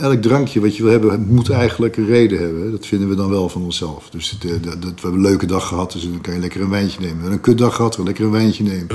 [0.00, 2.70] Elk drankje wat je wil hebben, moet eigenlijk een reden hebben.
[2.70, 4.10] Dat vinden we dan wel van onszelf.
[4.10, 6.40] Dus het, eh, dat, dat we hebben een leuke dag gehad, dus dan kan je
[6.40, 7.14] lekker een wijntje nemen.
[7.14, 8.86] We hebben een kutdag gehad, we lekker een wijntje nemen.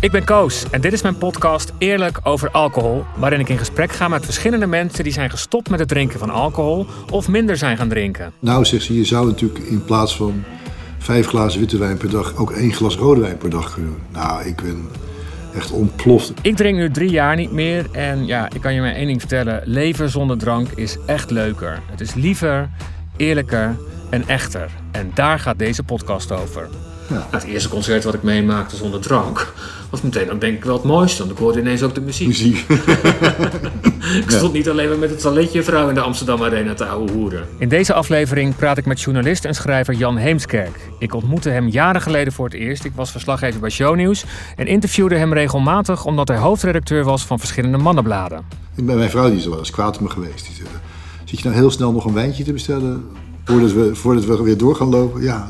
[0.00, 3.92] Ik ben Koos en dit is mijn podcast Eerlijk over alcohol, waarin ik in gesprek
[3.92, 7.76] ga met verschillende mensen die zijn gestopt met het drinken van alcohol of minder zijn
[7.76, 8.32] gaan drinken.
[8.40, 10.44] Nou, zegt ze, je zou natuurlijk in plaats van
[10.98, 14.22] vijf glazen witte wijn per dag ook één glas rode wijn per dag kunnen doen.
[14.22, 14.88] Nou, ik ben
[15.56, 16.32] echt ontploft.
[16.42, 19.20] Ik drink nu drie jaar niet meer en ja, ik kan je maar één ding
[19.20, 21.80] vertellen: leven zonder drank is echt leuker.
[21.90, 22.68] Het is liever,
[23.16, 23.76] eerlijker
[24.10, 24.70] en echter.
[24.90, 26.68] En daar gaat deze podcast over.
[27.08, 27.26] Ja.
[27.30, 29.52] Het eerste concert wat ik meemaakte zonder drank
[29.90, 31.18] was meteen dan denk ik wel het mooiste.
[31.18, 32.26] Want ik hoorde ineens ook de muziek.
[32.26, 32.66] Muziek.
[34.14, 37.10] Ik stond niet alleen maar met het saletje vrouw in de Amsterdam Arena te ouwe
[37.10, 37.46] hoeren.
[37.58, 40.90] In deze aflevering praat ik met journalist en schrijver Jan Heemskerk.
[40.98, 42.84] Ik ontmoette hem jaren geleden voor het eerst.
[42.84, 44.24] Ik was verslaggever bij Shownieuws
[44.56, 48.44] en interviewde hem regelmatig omdat hij hoofdredacteur was van verschillende mannenbladen.
[48.74, 50.46] Ik ben mijn vrouw die is wel eens kwaad op me geweest.
[50.46, 50.68] Die zei,
[51.24, 53.04] zit je nou heel snel nog een wijntje te bestellen
[53.44, 55.22] voordat we, voordat we weer door gaan lopen?
[55.22, 55.48] Ja,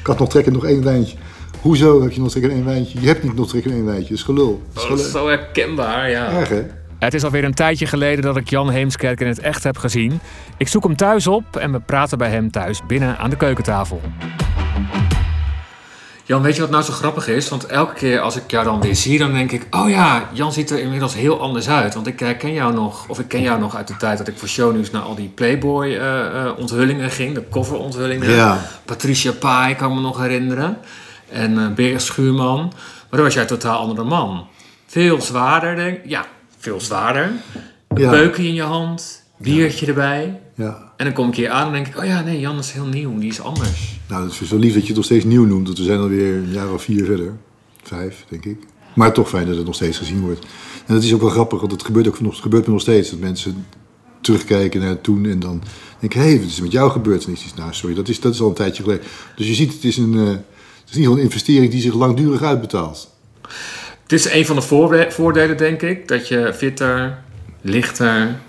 [0.00, 1.16] ik had nog trekken nog één wijntje.
[1.60, 3.00] Hoezo heb je nog trekken één wijntje?
[3.00, 4.62] Je hebt niet nog trekken één wijntje, dat is gelul.
[4.72, 5.22] Dat is Dat is gelul.
[5.22, 6.28] zo herkenbaar, ja.
[6.30, 6.62] Erg hè?
[6.98, 10.20] Het is alweer een tijdje geleden dat ik Jan Heemskerk in het echt heb gezien.
[10.56, 14.00] Ik zoek hem thuis op en we praten bij hem thuis binnen aan de keukentafel.
[16.24, 17.48] Jan, weet je wat nou zo grappig is?
[17.48, 19.66] Want elke keer als ik jou dan weer zie, dan denk ik...
[19.70, 21.94] Oh ja, Jan ziet er inmiddels heel anders uit.
[21.94, 24.38] Want ik ken jou nog, of ik ken jou nog uit de tijd dat ik
[24.38, 27.34] voor Shownieuws naar al die Playboy-onthullingen ging.
[27.34, 28.30] De cover-onthullingen.
[28.30, 28.66] Ja.
[28.84, 30.76] Patricia Pai kan ik me nog herinneren.
[31.30, 32.58] En Berg Schuurman.
[32.66, 34.46] Maar dan was jij een totaal andere man.
[34.86, 36.10] Veel zwaarder, denk ik.
[36.10, 36.26] Ja,
[36.58, 37.30] veel zwaarder.
[37.88, 38.10] Een Ja.
[38.10, 39.22] peukje in je hand.
[39.38, 40.40] Biertje erbij.
[40.54, 40.92] Ja.
[40.96, 41.98] En dan kom ik hier aan en denk ik...
[41.98, 43.18] Oh ja, nee, Jan is heel nieuw.
[43.18, 43.98] Die is anders.
[44.08, 45.66] Nou, het is zo lief dat je het nog steeds nieuw noemt.
[45.66, 47.36] Want we zijn alweer een jaar of vier verder.
[47.82, 48.58] Vijf, denk ik.
[48.94, 50.46] Maar toch fijn dat het nog steeds gezien wordt.
[50.86, 52.80] En dat is ook wel grappig, want het gebeurt, ook nog, het gebeurt me nog
[52.80, 53.10] steeds.
[53.10, 53.66] Dat mensen
[54.20, 55.62] terugkijken naar toen en dan
[56.00, 56.20] denken...
[56.20, 57.24] Hé, hey, wat is met jou gebeurd?
[57.24, 59.04] En ik zeg, nou, sorry, dat is, dat is al een tijdje geleden.
[59.36, 60.34] Dus je ziet, het is, een, eh,
[60.90, 63.14] is niet een investering die zich langdurig uitbetaalt.
[64.02, 66.08] Het is een van de voorde- voordelen, denk ik.
[66.08, 67.18] Dat je fitter,
[67.60, 68.40] lichter...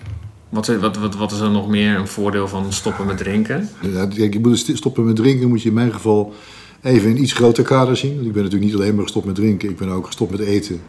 [0.49, 3.69] Wat, wat, wat, wat is er nog meer een voordeel van stoppen met drinken?
[3.93, 6.33] Ja, kijk, je moet st- stoppen met drinken, moet je in mijn geval
[6.81, 8.15] even in iets groter kader zien.
[8.15, 10.39] Want ik ben natuurlijk niet alleen maar gestopt met drinken, ik ben ook gestopt met
[10.39, 10.81] eten.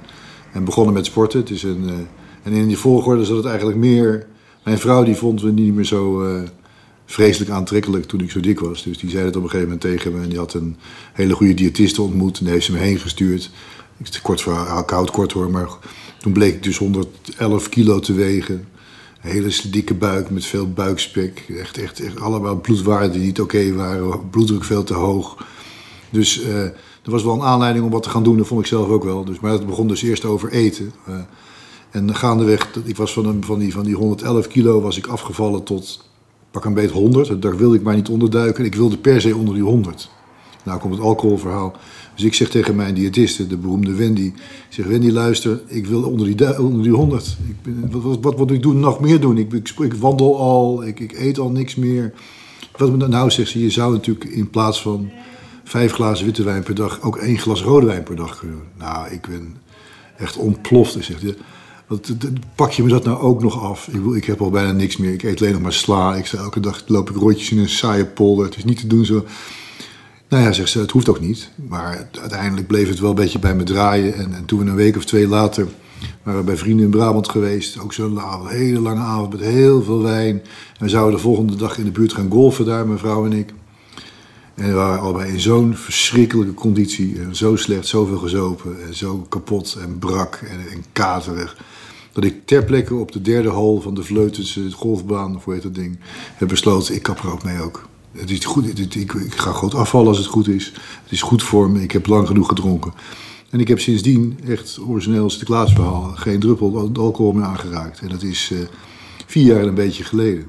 [0.52, 1.40] En begonnen met sporten.
[1.40, 1.94] Het is een, eh,
[2.42, 4.26] en in die volgorde zat het eigenlijk meer...
[4.64, 6.42] Mijn vrouw die vond me niet meer zo eh,
[7.06, 8.82] vreselijk aantrekkelijk toen ik zo dik was.
[8.82, 10.22] Dus die zei het op een gegeven moment tegen me.
[10.22, 10.76] En die had een
[11.12, 13.50] hele goede diëtiste ontmoet en die heeft ze me heen gestuurd.
[13.96, 15.68] Ik het kort verhaal, koud kort hoor, maar
[16.18, 18.68] toen bleek ik dus 111 kilo te wegen.
[19.22, 21.44] Een hele dikke buik met veel buikspek.
[21.58, 24.30] Echt, echt, echt allemaal bloedwaarden die niet oké waren.
[24.30, 25.46] Bloeddruk veel te hoog.
[26.10, 26.64] Dus eh,
[27.02, 28.36] er was wel een aanleiding om wat te gaan doen.
[28.36, 29.24] Dat vond ik zelf ook wel.
[29.24, 30.92] Dus, maar het begon dus eerst over eten.
[31.06, 31.14] Eh,
[31.90, 36.04] en gaandeweg, ik was van, van, die, van die 111 kilo was ik afgevallen tot
[36.52, 37.42] pak een beet 100.
[37.42, 38.64] Daar wilde ik maar niet onderduiken.
[38.64, 40.10] Ik wilde per se onder die 100.
[40.64, 41.76] Nou komt het alcoholverhaal.
[42.14, 44.32] Dus ik zeg tegen mijn diëtiste, de beroemde Wendy.
[44.68, 47.36] Zeg, Wendy luister, ik wil onder die, onder die 100.
[47.48, 48.80] Ik ben, wat, wat, wat moet ik doen?
[48.80, 49.38] Nog meer doen?
[49.38, 52.12] Ik, ik, ik wandel al, ik, ik eet al niks meer.
[52.76, 55.10] Wat me nou zegt ze, je zou natuurlijk in plaats van
[55.64, 57.02] vijf glazen witte wijn per dag...
[57.02, 58.66] ook één glas rode wijn per dag kunnen doen.
[58.86, 59.56] Nou, ik ben
[60.16, 60.96] echt ontploft.
[60.96, 61.20] Ik zeg,
[62.54, 63.88] pak je me dat nou ook nog af?
[63.88, 65.12] Ik, ik heb al bijna niks meer.
[65.12, 66.14] Ik eet alleen nog maar sla.
[66.14, 68.44] Ik zei, elke dag loop ik rondjes in een saaie polder.
[68.44, 69.24] Het is niet te doen zo.
[70.28, 71.50] Nou ja, zegt ze, het hoeft ook niet.
[71.68, 74.14] Maar uiteindelijk bleef het wel een beetje bij me draaien.
[74.14, 75.68] En, en toen we een week of twee later
[76.22, 77.78] waren we bij vrienden in Brabant geweest.
[77.78, 80.42] Ook zo'n hele lange avond met heel veel wijn.
[80.78, 83.32] En we zouden de volgende dag in de buurt gaan golfen daar, mijn vrouw en
[83.32, 83.52] ik.
[84.54, 87.16] En we waren allebei in zo'n verschrikkelijke conditie.
[87.32, 88.86] Zo slecht, zoveel gezopen.
[88.86, 91.56] En zo kapot en brak en, en katerig.
[92.12, 95.62] Dat ik ter plekke op de derde hole van de Vleutense golfbaan, of hoe heet
[95.62, 95.98] dat ding,
[96.34, 97.88] heb besloten, ik kap er ook mee ook.
[98.12, 100.72] Het is goed, ik, ik ga goed afvallen als het goed is.
[101.02, 102.92] Het is goed voor me, ik heb lang genoeg gedronken.
[103.50, 108.00] En ik heb sindsdien, echt origineel Sinterklaas verhaal, geen druppel al- alcohol meer aangeraakt.
[108.00, 108.58] En dat is eh,
[109.26, 110.46] vier jaar en een beetje geleden.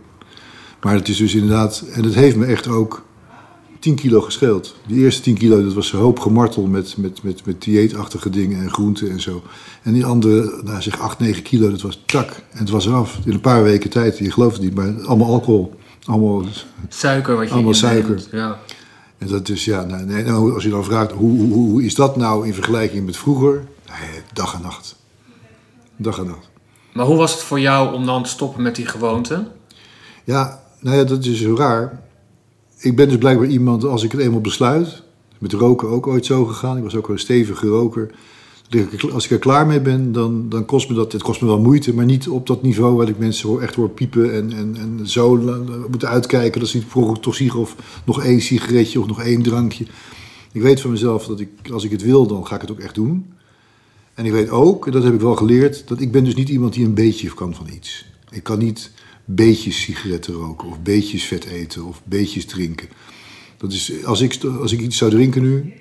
[0.82, 3.06] Maar het is dus inderdaad, en het heeft me echt ook
[3.84, 4.76] 10 kilo gescheeld.
[4.88, 8.62] Die eerste 10 kilo, dat was een hoop gemartel met, met, met, met dieetachtige dingen
[8.62, 9.44] en groenten en zo.
[9.82, 12.30] En die andere, nou zeg 8, 9 kilo, dat was tak.
[12.30, 13.20] En het was eraf.
[13.26, 15.74] In een paar weken tijd, je gelooft het niet, maar allemaal alcohol.
[16.04, 16.44] Allemaal,
[16.90, 18.24] Suiker wat je Allemaal suiker.
[18.32, 18.60] Ja.
[19.18, 21.96] en dat is, ja, nou, nee, nou, als je dan vraagt, hoe, hoe, hoe is
[21.96, 23.64] dat nou in vergelijking met vroeger?
[23.88, 24.96] Nee, dag en nacht.
[25.96, 26.50] Dag en nacht.
[26.94, 29.48] Maar hoe was het voor jou om dan te stoppen met die gewoonte?
[30.24, 32.02] Ja, nou ja, dat is zo raar.
[32.84, 35.04] Ik ben dus blijkbaar iemand, als ik het eenmaal besluit,
[35.38, 36.78] met roken ook ooit zo gegaan.
[36.78, 38.12] Ik was ook een stevige roker.
[39.14, 41.60] Als ik er klaar mee ben, dan, dan kost me dat, het kost me wel
[41.60, 45.08] moeite, maar niet op dat niveau waar ik mensen echt hoor piepen en, en, en
[45.08, 45.38] zo
[45.90, 47.76] moeten uitkijken dat ze niet vroeger toch zien of
[48.06, 49.86] nog één sigaretje of nog één drankje.
[50.52, 52.80] Ik weet van mezelf dat ik, als ik het wil, dan ga ik het ook
[52.80, 53.34] echt doen.
[54.14, 56.50] En ik weet ook, en dat heb ik wel geleerd, dat ik ben dus niet
[56.50, 58.06] iemand die een beetje kan van iets.
[58.30, 58.92] Ik kan niet
[59.26, 62.88] beetjes sigaretten roken of beetjes vet eten of beetjes drinken.
[63.58, 65.74] Dat is, als, ik, als ik iets zou drinken nu,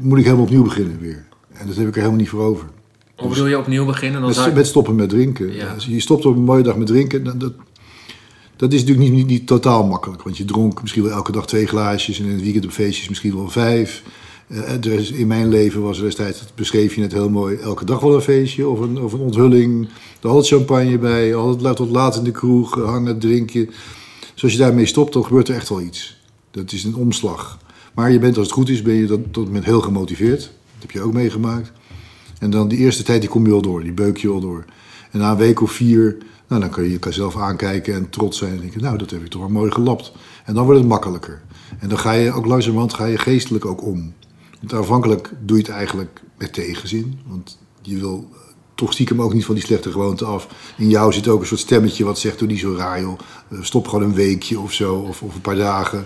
[0.00, 1.26] moet ik helemaal opnieuw beginnen weer.
[1.52, 2.68] En dat heb ik er helemaal niet voor over.
[3.16, 4.20] Hoe bedoel je opnieuw beginnen?
[4.20, 5.74] Dan met, met stoppen met drinken.
[5.74, 7.52] Als je stopt op een mooie dag met drinken, dan, dat,
[8.56, 10.22] dat is natuurlijk niet, niet, niet, totaal makkelijk.
[10.22, 13.08] Want je dronk misschien wel elke dag twee glaasjes en in het weekend op feestjes
[13.08, 14.02] misschien wel vijf.
[14.52, 18.00] Uh, in mijn leven was er destijds, dat beschreef je net heel mooi, elke dag
[18.00, 19.88] wel een feestje of een, of een onthulling.
[20.20, 23.70] Er altijd champagne bij, altijd tot laat in de kroeg, hangen, drinken.
[24.34, 26.20] Dus als je daarmee stopt, dan gebeurt er echt wel iets.
[26.50, 27.58] Dat is een omslag.
[27.94, 30.40] Maar je bent, als het goed is, ben je tot moment heel gemotiveerd.
[30.40, 31.72] Dat heb je ook meegemaakt.
[32.38, 34.64] En dan die eerste tijd, die kom je al door, die beuk je al door.
[35.10, 36.16] En na een week of vier,
[36.48, 38.52] nou, dan kun je jezelf aankijken en trots zijn.
[38.52, 40.12] En denken, nou, dat heb ik toch wel mooi gelapt.
[40.44, 41.42] En dan wordt het makkelijker.
[41.78, 44.12] En dan ga je ook langzamerhand ga je geestelijk ook om.
[44.60, 47.20] Want aanvankelijk doe je het eigenlijk met tegenzin.
[47.26, 48.28] Want je wil
[48.74, 50.48] toch stiekem ook niet van die slechte gewoonte af.
[50.76, 53.18] In jou zit ook een soort stemmetje wat zegt, doe niet zo raar joh.
[53.60, 56.04] Stop gewoon een weekje of zo, of, of een paar dagen.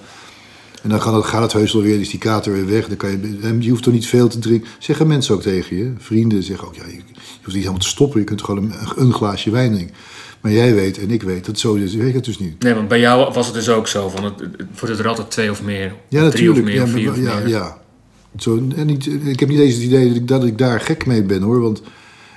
[0.83, 2.89] En dan gaat het, gaat het heus wel weer, is die kater weer weg.
[2.89, 4.69] Dan kan je, je hoeft toch niet veel te drinken.
[4.79, 5.93] Zeggen mensen ook tegen je.
[5.99, 8.21] Vrienden zeggen ook, ja, je, hoeft niet helemaal te stoppen.
[8.21, 9.95] Je kunt gewoon een, een glaasje wijn drinken.
[10.41, 11.95] Maar jij weet en ik weet dat zo is.
[11.95, 12.63] Weet het dus niet.
[12.63, 14.09] Nee, want bij jou was het dus ook zo.
[14.09, 15.95] Van het, wordt het er altijd twee of meer?
[16.09, 16.59] Ja, natuurlijk.
[16.59, 17.49] Of meer, ja, vier of ja, meer.
[17.49, 17.83] ja.
[18.37, 21.07] Zo, en niet, ik heb niet eens het idee dat ik, dat ik daar gek
[21.07, 21.61] mee ben hoor.
[21.61, 21.83] Want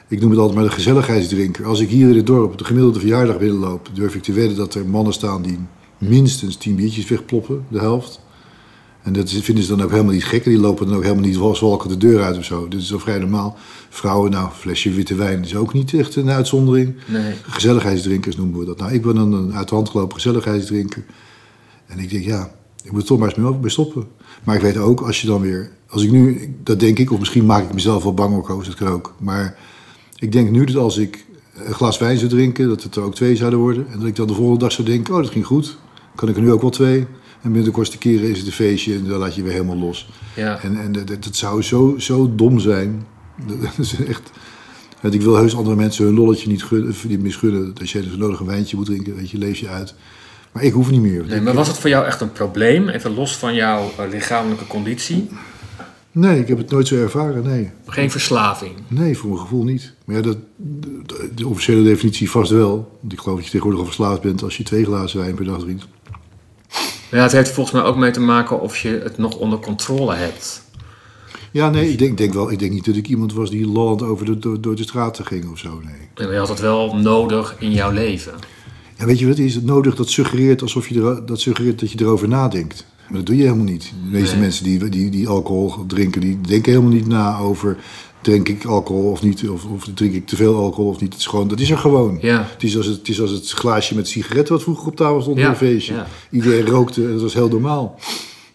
[0.07, 1.65] ik noem het altijd maar de gezelligheidsdrinker.
[1.65, 4.57] Als ik hier in het dorp op de gemiddelde verjaardag binnenloop, durf ik te wedden
[4.57, 5.59] dat er mannen staan die
[5.97, 8.19] minstens tien biertjes wegploppen, de helft.
[9.03, 10.43] En dat vinden ze dan ook helemaal niet gek.
[10.43, 12.67] Die lopen dan ook helemaal niet zwalken de deur uit of zo.
[12.67, 13.57] Dit is zo vrij normaal.
[13.89, 16.95] Vrouwen, nou, flesje witte wijn is ook niet echt een uitzondering.
[17.05, 17.33] Nee.
[17.41, 18.77] Gezelligheidsdrinkers noemen we dat.
[18.77, 21.03] Nou, ik ben dan een uit de hand gelopen gezelligheidsdrinker.
[21.85, 22.51] En ik denk, ja,
[22.83, 24.07] ik moet er toch maar eens mee stoppen.
[24.43, 25.71] Maar ik weet ook, als je dan weer...
[25.89, 28.75] Als ik nu, dat denk ik, of misschien maak ik mezelf wel bang ook, dat
[28.75, 29.15] kan ook.
[29.19, 29.55] Maar
[30.15, 33.15] ik denk nu dat als ik een glas wijn zou drinken, dat het er ook
[33.15, 33.87] twee zouden worden.
[33.91, 35.77] En dat ik dan de volgende dag zou denken, oh, dat ging goed.
[36.15, 36.99] Kan ik er nu ook wel twee.
[37.41, 39.77] En binnen de kortste keren is het een feestje en dan laat je weer helemaal
[39.77, 40.09] los.
[40.35, 40.59] Ja.
[40.61, 43.05] En, en dat, dat zou zo, zo dom zijn.
[43.61, 44.31] Dat is echt...
[45.01, 47.73] Ik wil heus andere mensen hun lolletje niet, gunnen, niet misgunnen.
[47.79, 49.93] Als je dus nodig een wijntje moet drinken, weet je, leef je uit.
[50.51, 51.25] Maar ik hoef niet meer.
[51.25, 52.89] Nee, maar was het voor jou echt een probleem?
[52.89, 55.29] Even los van jouw eh, lichamelijke conditie?
[56.17, 57.71] Nee, ik heb het nooit zo ervaren, nee.
[57.85, 58.71] Geen verslaving?
[58.87, 59.93] Nee, voor mijn gevoel niet.
[60.05, 60.37] Maar ja, dat,
[61.35, 62.97] de, officiële definitie vast wel.
[62.99, 65.45] Want ik geloof dat je tegenwoordig al verslaafd bent als je twee glazen wijn per
[65.45, 65.87] dag drinkt.
[67.11, 70.15] Ja, het heeft volgens mij ook mee te maken of je het nog onder controle
[70.15, 70.61] hebt.
[71.51, 72.51] Ja, nee, ik denk, denk wel.
[72.51, 75.25] Ik denk niet dat ik iemand was die lallend over de, door, door de straten
[75.25, 75.81] ging of zo.
[75.83, 76.29] Nee.
[76.29, 78.33] Je had het wel nodig in jouw leven.
[78.97, 79.55] Ja, weet je wat is?
[79.55, 82.85] Het nodig dat suggereert alsof je er, dat suggereert dat je erover nadenkt.
[83.07, 83.83] Maar dat doe je helemaal niet.
[83.83, 87.77] De meeste mensen die, die, die alcohol drinken, die denken helemaal niet na over
[88.21, 91.13] drink ik alcohol of niet, of, of drink ik te veel alcohol of niet.
[91.13, 92.17] Het is gewoon, dat is er gewoon.
[92.21, 92.47] Ja.
[92.51, 95.21] Het, is als het, het is als het glaasje met sigaretten wat vroeger op tafel
[95.21, 95.49] stond ja.
[95.49, 95.93] een feestje.
[95.93, 96.07] Ja.
[96.31, 97.99] Iedereen rookte en dat was heel normaal.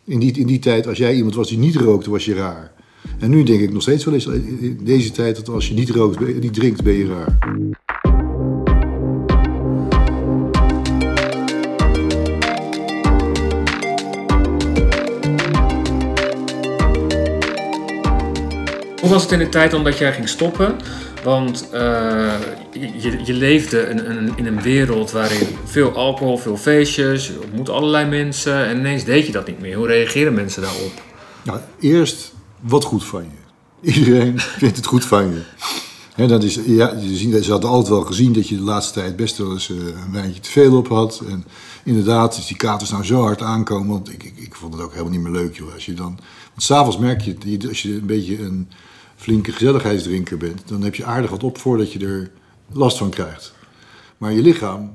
[0.04, 2.72] In die, in die tijd, als jij iemand was die niet rookte, was je raar.
[3.18, 5.90] En nu denk ik nog steeds wel eens, in deze tijd, dat als je niet
[5.90, 7.38] rookt, niet drinkt, ben je raar.
[19.02, 20.76] Hoe was het in de tijd omdat jij ging stoppen?
[21.24, 21.80] Want uh,
[22.72, 28.08] je, je leefde in, in, een wereld waarin veel alcohol, veel feestjes, je ontmoet allerlei
[28.08, 29.76] mensen en ineens deed je dat niet meer.
[29.76, 30.92] Hoe reageren mensen daarop?
[31.44, 33.90] Nou, eerst wat goed van je.
[33.92, 35.40] Iedereen vindt het goed van je.
[36.14, 36.98] He, dat is, ja,
[37.42, 40.12] ze hadden altijd wel gezien dat je de laatste tijd best wel eens uh, een
[40.12, 41.22] wijntje te veel op had.
[41.28, 41.44] En
[41.84, 44.90] inderdaad, dus die katers nou zo hard aankomen, want ik, ik, ik, vond het ook
[44.90, 45.56] helemaal niet meer leuk.
[45.56, 45.74] Joh.
[45.74, 48.68] Als je dan, want s'avonds merk je, als je een beetje een
[49.16, 52.30] flinke gezelligheidsdrinker bent, dan heb je aardig wat op voordat je er
[52.72, 53.54] last van krijgt.
[54.18, 54.90] Maar je lichaam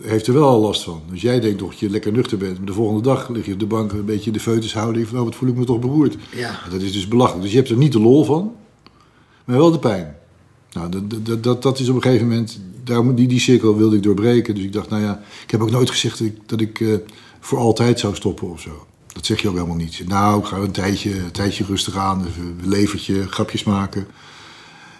[0.00, 1.02] heeft er wel al last van.
[1.10, 2.56] Dus jij denkt toch dat je lekker nuchter bent.
[2.56, 5.06] Maar de volgende dag lig je op de bank een beetje de foetus houden.
[5.06, 6.16] Van, oh, wat voel ik me toch beroerd.
[6.34, 6.58] Ja.
[6.70, 7.42] Dat is dus belachelijk.
[7.42, 8.52] Dus je hebt er niet de lol van,
[9.44, 10.16] maar wel de pijn.
[10.72, 13.96] Nou, dat, dat, dat, dat is op een gegeven moment, daar, die, die cirkel wilde
[13.96, 14.54] ik doorbreken.
[14.54, 16.96] Dus ik dacht, nou ja, ik heb ook nooit gezegd dat ik, dat ik uh,
[17.40, 18.86] voor altijd zou stoppen of zo.
[19.12, 20.02] Dat zeg je ook helemaal niet.
[20.08, 24.06] Nou, ik ga een tijdje, een tijdje rustig aan, een levertje, grapjes maken.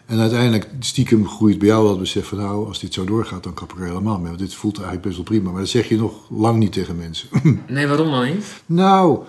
[0.07, 2.39] En uiteindelijk, stiekem groeit bij jou wel het besef van...
[2.39, 4.27] nou, als dit zo doorgaat, dan kap ik er helemaal mee.
[4.27, 5.51] Want dit voelt eigenlijk best wel prima.
[5.51, 7.29] Maar dat zeg je nog lang niet tegen mensen.
[7.69, 8.63] Nee, waarom dan niet?
[8.67, 9.23] Nou,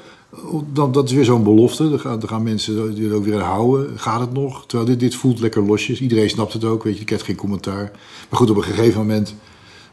[0.73, 1.89] Dan, dat is weer zo'n belofte.
[1.89, 3.99] Dan gaan, dan gaan mensen die er ook weer aan houden.
[3.99, 4.65] Gaat het nog?
[4.65, 6.01] Terwijl dit, dit voelt lekker losjes.
[6.01, 7.01] Iedereen snapt het ook, weet je.
[7.01, 7.91] Ik heb geen commentaar.
[8.29, 9.35] Maar goed, op een gegeven moment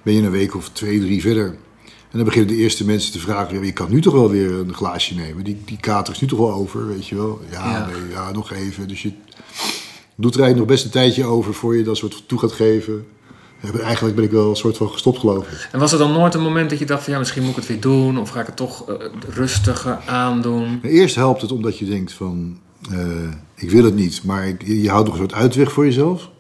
[0.03, 1.57] ben je een week of twee, drie verder.
[1.85, 4.75] En dan beginnen de eerste mensen te vragen: je kan nu toch wel weer een
[4.75, 5.45] glaasje nemen?
[5.45, 7.41] Die, die kater is nu toch wel over, weet je wel?
[7.51, 7.87] Ja, ja.
[7.87, 8.89] Nee, ja nog even.
[8.89, 9.13] Dus je
[10.17, 13.07] doet er eigenlijk nog best een tijdje over voor je dat soort toe gaat geven.
[13.73, 15.69] Eigenlijk ben ik wel een soort van gestopt, geloof ik.
[15.73, 17.57] En was er dan nooit een moment dat je dacht van ja, misschien moet ik
[17.57, 18.95] het weer doen of ga ik het toch uh,
[19.29, 20.79] rustiger aandoen?
[20.83, 22.59] Eerst helpt het omdat je denkt van
[22.93, 22.99] uh,
[23.55, 26.31] ik wil het niet, maar ik, je houdt nog een soort uitweg voor jezelf.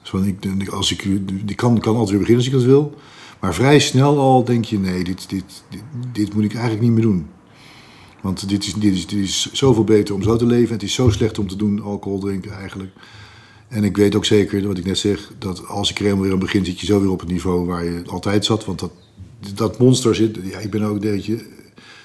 [0.00, 0.26] Dus van,
[0.58, 1.02] ik, als ik,
[1.46, 2.94] die kan, kan altijd weer beginnen als ik dat wil.
[3.40, 5.82] Maar vrij snel al denk je nee, dit, dit, dit,
[6.12, 7.26] dit moet ik eigenlijk niet meer doen.
[8.20, 10.72] Want dit is, dit, is, dit is zoveel beter om zo te leven.
[10.72, 12.90] Het is zo slecht om te doen alcohol drinken eigenlijk.
[13.72, 16.32] En ik weet ook zeker, wat ik net zeg, dat als ik er helemaal weer
[16.32, 18.64] aan begin, zit je zo weer op het niveau waar je altijd zat.
[18.64, 18.92] Want dat,
[19.54, 21.46] dat monster zit, ja, ik ben ook, weet je,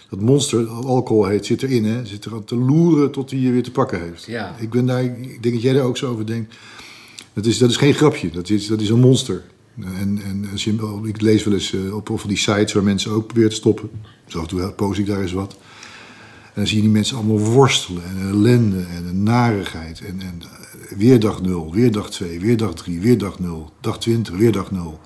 [0.10, 2.06] dat monster, alcohol heet, zit erin, hè.
[2.06, 4.26] Zit er aan te loeren tot hij je weer te pakken heeft.
[4.26, 4.56] Ja.
[4.60, 6.56] Ik, ben daar, ik denk dat jij daar ook zo over denkt.
[7.34, 9.44] Dat is, dat is geen grapje, dat is, dat is een monster.
[9.82, 13.12] En, en als je, ik lees wel eens uh, op, op die sites waar mensen
[13.12, 13.90] ook proberen te stoppen.
[14.26, 15.58] Zo toe post ik daar eens wat.
[16.44, 20.02] En dan zie je die mensen allemaal worstelen en ellende en narigheid.
[20.02, 20.42] En, en
[20.96, 24.52] weer dag 0, weer dag 2, weer dag 3, weer dag 0, dag 20, weer
[24.52, 25.00] dag 0.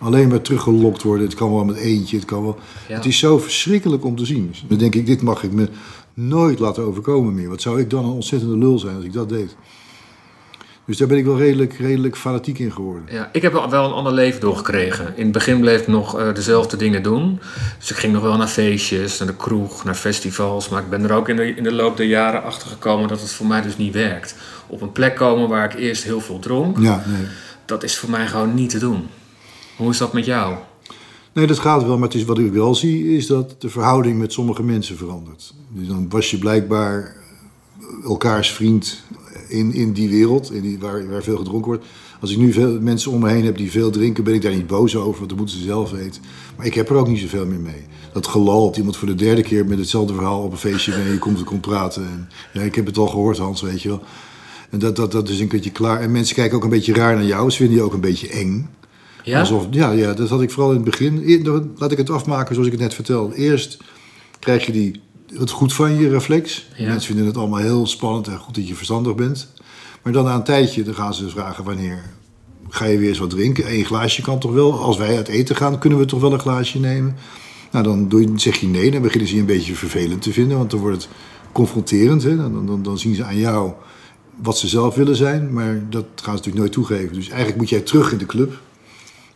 [0.00, 1.26] Alleen maar teruggelokt worden.
[1.26, 2.16] Het kan wel met eentje.
[2.16, 2.58] Het, kan wel...
[2.88, 2.94] Ja.
[2.94, 4.48] het is zo verschrikkelijk om te zien.
[4.48, 5.68] Dus dan denk ik, dit mag ik me
[6.14, 7.48] nooit laten overkomen meer.
[7.48, 9.56] Wat zou ik dan een ontzettende lul zijn als ik dat deed?
[10.86, 13.02] Dus daar ben ik wel redelijk, redelijk fanatiek in geworden.
[13.10, 15.12] Ja, ik heb wel een ander leven doorgekregen.
[15.16, 17.40] In het begin bleef ik nog uh, dezelfde dingen doen.
[17.78, 20.68] Dus ik ging nog wel naar feestjes, naar de kroeg, naar festivals.
[20.68, 23.20] Maar ik ben er ook in de, in de loop der jaren achter gekomen dat
[23.20, 24.36] het voor mij dus niet werkt.
[24.66, 27.26] Op een plek komen waar ik eerst heel veel dronk, ja, nee.
[27.64, 29.06] dat is voor mij gewoon niet te doen.
[29.76, 30.54] Hoe is dat met jou?
[31.32, 34.18] Nee, dat gaat wel, maar het is, wat ik wel zie is dat de verhouding
[34.18, 35.54] met sommige mensen verandert.
[35.68, 37.16] Dus dan was je blijkbaar
[38.04, 39.02] elkaars vriend
[39.48, 41.84] in, in die wereld, in die, waar, waar veel gedronken wordt.
[42.20, 44.54] Als ik nu veel mensen om me heen heb die veel drinken, ben ik daar
[44.54, 46.22] niet boos over, want dat moeten ze zelf weten.
[46.56, 47.84] Maar ik heb er ook niet zoveel meer mee.
[48.12, 51.12] Dat gelal, dat iemand voor de derde keer met hetzelfde verhaal op een feestje mee
[51.12, 52.02] je komt, komt praten.
[52.02, 54.02] En, ja, ik heb het al gehoord, Hans, weet je wel.
[54.70, 56.00] En dat, dat, dat is een beetje klaar.
[56.00, 57.50] En mensen kijken ook een beetje raar naar jou.
[57.50, 58.68] Ze vinden je ook een beetje eng.
[59.22, 59.40] Ja?
[59.40, 61.42] Alsof, ja, ja, dat had ik vooral in het begin.
[61.76, 63.34] Laat ik het afmaken zoals ik het net vertelde.
[63.34, 63.78] Eerst
[64.38, 65.00] krijg je die,
[65.34, 66.68] het goed van je reflex.
[66.76, 66.86] Ja.
[66.86, 69.48] Mensen vinden het allemaal heel spannend en goed dat je verstandig bent.
[70.02, 72.02] Maar dan na een tijdje dan gaan ze vragen wanneer
[72.68, 73.72] ga je weer eens wat drinken.
[73.72, 74.78] Eén glaasje kan toch wel.
[74.78, 77.16] Als wij uit eten gaan, kunnen we toch wel een glaasje nemen.
[77.70, 78.90] Nou, dan doe je, zeg je nee.
[78.90, 80.58] Dan beginnen ze je een beetje vervelend te vinden.
[80.58, 81.08] Want dan wordt het
[81.52, 82.22] confronterend.
[82.22, 82.36] Hè?
[82.36, 83.72] Dan, dan, dan zien ze aan jou
[84.42, 87.14] wat ze zelf willen zijn, maar dat gaan ze natuurlijk nooit toegeven.
[87.14, 88.60] Dus eigenlijk moet jij terug in de club.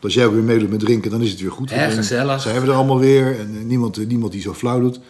[0.01, 1.71] Als jij ook weer meedoet met drinken, dan is het weer goed.
[1.71, 2.41] Erg gezellig.
[2.43, 5.01] Ze hebben er allemaal weer en niemand, niemand die zo flauw doet.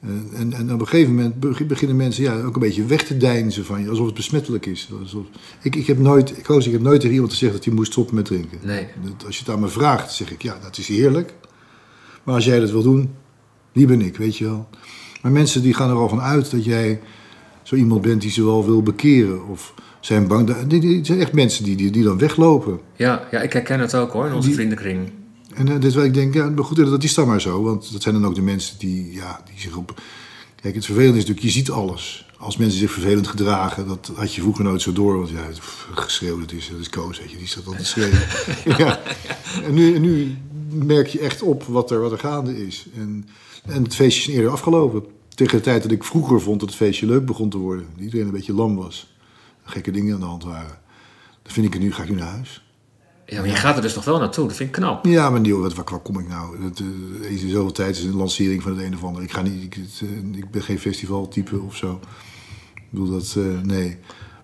[0.00, 3.16] En, en, en, op een gegeven moment beginnen mensen ja, ook een beetje weg te
[3.16, 4.88] deinzen van je, alsof het besmettelijk is.
[5.00, 5.24] Alsof,
[5.62, 8.14] ik, ik heb nooit, ik, ik heb nooit tegen iemand gezegd dat hij moest stoppen
[8.14, 8.58] met drinken.
[8.62, 8.86] Nee.
[9.26, 11.34] Als je het aan me vraagt, zeg ik ja, dat is heerlijk.
[12.22, 13.10] Maar als jij dat wil doen,
[13.72, 14.68] die ben ik, weet je wel.
[15.22, 17.00] Maar mensen die gaan er al van uit dat jij
[17.68, 19.46] zo iemand bent die ze wel wil bekeren.
[19.46, 20.48] Of zijn bang.
[20.48, 22.80] Het zijn echt mensen die, die, die dan weglopen.
[22.96, 25.10] Ja, ja, ik herken het ook hoor, in onze die, vriendenkring.
[25.54, 27.62] En uh, dus ik denk, ja, maar goed, dat is dan maar zo.
[27.62, 30.00] Want dat zijn dan ook de mensen die, ja, die zich op...
[30.62, 32.26] Kijk, het vervelende is natuurlijk, je ziet alles.
[32.38, 35.16] Als mensen zich vervelend gedragen, dat had je vroeger nooit zo door.
[35.16, 35.60] Want ja, het
[35.94, 38.20] geschreeuw, dat is, dat is Koos, weet je, die staat altijd te schreeuwen.
[38.84, 39.00] ja.
[39.64, 40.36] En nu, en nu
[40.72, 42.86] merk je echt op wat er, wat er gaande is.
[42.96, 43.28] En,
[43.66, 46.78] en het feestje is eerder afgelopen tegen de tijd dat ik vroeger vond dat het
[46.78, 47.86] feestje leuk begon te worden.
[47.94, 49.16] Dat iedereen een beetje lam was.
[49.62, 50.78] Gekke dingen aan de hand waren.
[51.42, 52.64] Dan vind ik het nu, ga ik nu naar huis.
[53.26, 54.46] Ja, maar je gaat er dus nog wel naartoe.
[54.46, 55.04] Dat vind ik knap.
[55.04, 56.62] Ja, maar nieuw, wat, waar, waar, kom ik nou?
[56.64, 56.82] Het,
[57.28, 59.22] is zoveel tijd is een lancering van het een of ander.
[59.22, 62.00] Ik, ga niet, ik, het, uh, ik ben geen festivaltype of zo.
[62.74, 63.96] Ik bedoel dat, uh, nee.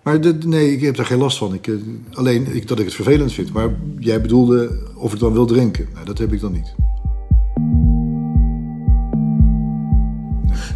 [0.03, 1.53] Maar de, nee, ik heb daar geen last van.
[1.53, 1.69] Ik,
[2.11, 3.53] alleen ik, dat ik het vervelend vind.
[3.53, 5.87] Maar jij bedoelde of ik dan wil drinken.
[5.93, 6.75] Nou, dat heb ik dan niet.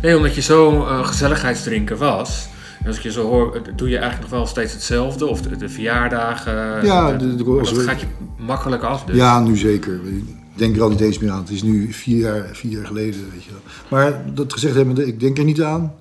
[0.01, 2.47] Nee, omdat je zo uh, gezelligheidsdrinker was.
[2.81, 5.25] En als ik je zo hoor, doe je eigenlijk nog wel steeds hetzelfde?
[5.25, 6.85] Of de, de verjaardagen?
[6.85, 8.05] Ja, de, de, dat gaat je
[8.37, 9.15] makkelijk af dus.
[9.15, 9.93] Ja, nu zeker.
[9.93, 10.23] Ik
[10.55, 11.39] denk er al niet eens meer aan.
[11.39, 13.61] Het is nu vier jaar, vier jaar geleden, weet je wel.
[13.89, 15.93] Maar dat gezegd hebben, ik denk er niet aan.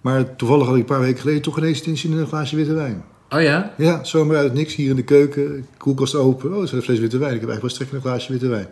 [0.00, 2.74] Maar toevallig had ik een paar weken geleden toch ineens zin in een glaasje witte
[2.74, 3.04] wijn.
[3.30, 3.74] Oh ja?
[3.76, 4.74] Ja, zomaar uit niks.
[4.74, 6.56] Hier in de keuken, koelkast open.
[6.56, 7.34] Oh, er een fles witte wijn.
[7.34, 8.68] Ik heb eigenlijk wel strek een glaasje witte wijn.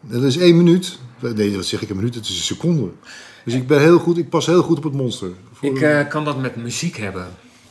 [0.00, 0.98] Dat is één minuut.
[1.34, 2.14] Nee, wat zeg ik een minuut?
[2.14, 2.90] Het is een seconde.
[3.48, 5.28] Dus ik ben heel goed, ik pas heel goed op het monster.
[5.52, 5.68] Voor...
[5.68, 7.26] Ik uh, kan dat met muziek hebben.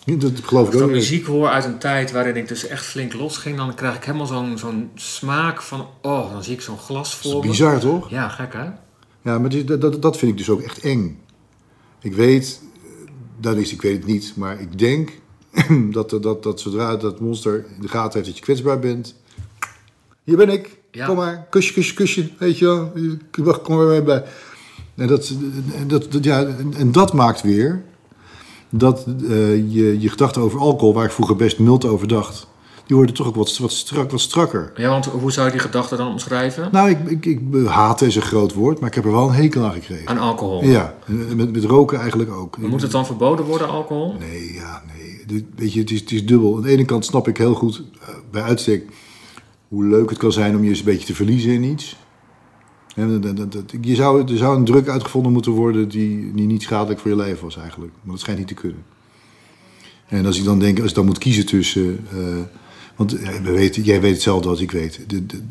[0.06, 3.14] Dat geloof ik Als ik muziek hoor uit een tijd waarin ik dus echt flink
[3.14, 7.16] losging, dan krijg ik helemaal zo'n zo'n smaak van, oh, dan zie ik zo'n glas
[7.16, 8.10] voor Dat is bizar toch?
[8.10, 8.66] Ja, gek hè?
[9.22, 11.20] Ja, maar dat, dat, dat vind ik dus ook echt eng.
[12.02, 12.62] Ik weet,
[13.40, 15.12] dat is, ik weet het niet, maar ik denk
[15.92, 19.16] dat, dat, dat zodra dat monster in de gaten heeft dat je kwetsbaar bent.
[20.24, 23.60] Hier ben ik, kom maar, kusje, kusje, kusje, weet je wel.
[23.60, 24.24] Kom er bij.
[24.98, 25.34] En dat,
[25.88, 27.84] dat, dat, ja, en dat maakt weer
[28.70, 29.30] dat uh,
[29.74, 32.48] je, je gedachten over alcohol, waar ik vroeger best mild over dacht,
[32.86, 34.72] die worden toch ook wat, wat, strak, wat strakker.
[34.76, 36.70] Ja, want hoe zou je die gedachten dan omschrijven?
[36.72, 39.34] Nou, ik, ik, ik, haten is een groot woord, maar ik heb er wel een
[39.34, 40.08] hekel aan gekregen.
[40.08, 40.64] Aan alcohol?
[40.64, 40.94] Ja,
[41.36, 42.58] met, met roken eigenlijk ook.
[42.58, 44.16] Maar moet het dan verboden worden, alcohol?
[44.20, 45.46] Nee, ja, nee.
[45.56, 46.56] Weet je, het is, het is dubbel.
[46.56, 48.84] Aan de ene kant snap ik heel goed, uh, bij uitstek,
[49.68, 51.98] hoe leuk het kan zijn om je eens een beetje te verliezen in iets.
[53.82, 57.18] Je zou, er zou een druk uitgevonden moeten worden die, die niet schadelijk voor je
[57.18, 57.92] leven was eigenlijk.
[58.02, 58.84] Maar dat schijnt niet te kunnen.
[60.08, 62.08] En als ik dan denk, als ik dan moet kiezen tussen...
[62.14, 62.20] Uh,
[62.96, 65.00] want we weten, jij weet hetzelfde als ik weet.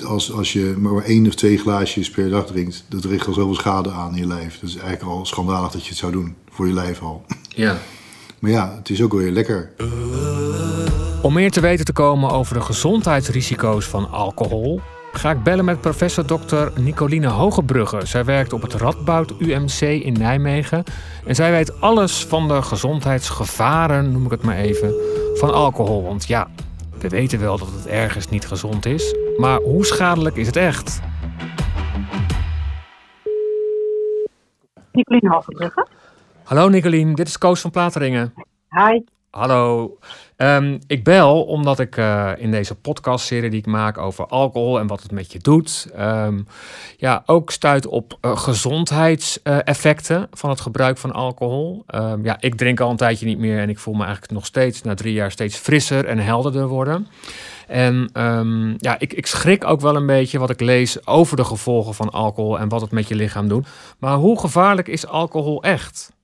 [0.05, 3.55] als, als je maar één of twee glaasjes per dag drinkt, dat richt al zoveel
[3.55, 4.59] schade aan in je lijf.
[4.61, 7.25] Dat is eigenlijk al schandalig dat je het zou doen voor je lijf al.
[7.49, 7.79] Ja.
[8.39, 9.71] Maar ja, het is ook weer lekker.
[11.23, 14.81] Om meer te weten te komen over de gezondheidsrisico's van alcohol,
[15.17, 16.81] ga ik bellen met professor Dr.
[16.81, 18.07] Nicoline Hogebrugge.
[18.07, 20.85] Zij werkt op het Radboud UMC in Nijmegen.
[21.27, 24.95] En zij weet alles van de gezondheidsgevaren, noem ik het maar even,
[25.35, 26.03] van alcohol.
[26.03, 26.49] Want ja,
[26.99, 29.15] we weten wel dat het ergens niet gezond is.
[29.37, 31.01] Maar hoe schadelijk is het echt?
[34.93, 35.87] Nicoline Hogebrugge.
[36.45, 38.35] Hallo Nicoline, dit is Koos van Plateringen.
[38.69, 39.16] Hi.
[39.37, 39.99] Hallo.
[40.37, 44.87] Um, ik bel omdat ik uh, in deze podcastserie die ik maak over alcohol en
[44.87, 46.47] wat het met je doet, um,
[46.97, 51.85] ja, ook stuit op uh, gezondheidseffecten van het gebruik van alcohol.
[51.95, 54.47] Um, ja, ik drink al een tijdje niet meer en ik voel me eigenlijk nog
[54.47, 57.07] steeds na drie jaar steeds frisser en helderder worden.
[57.67, 58.11] En
[58.79, 62.11] ja, ik, ik schrik ook wel een beetje wat ik lees over de gevolgen van
[62.11, 63.67] alcohol en wat het met je lichaam doet.
[63.99, 66.15] Maar hoe gevaarlijk is alcohol echt?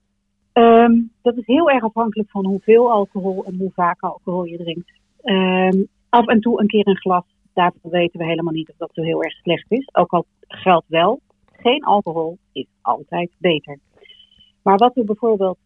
[0.52, 4.92] Um, dat is heel erg afhankelijk van hoeveel alcohol en hoe vaak alcohol je drinkt.
[5.22, 8.90] Um, af en toe een keer een glas, daarvan weten we helemaal niet of dat
[8.92, 9.88] zo heel erg slecht is.
[9.92, 11.20] Ook al geldt wel,
[11.52, 13.78] geen alcohol is altijd beter.
[14.62, 15.58] Maar wat we bijvoorbeeld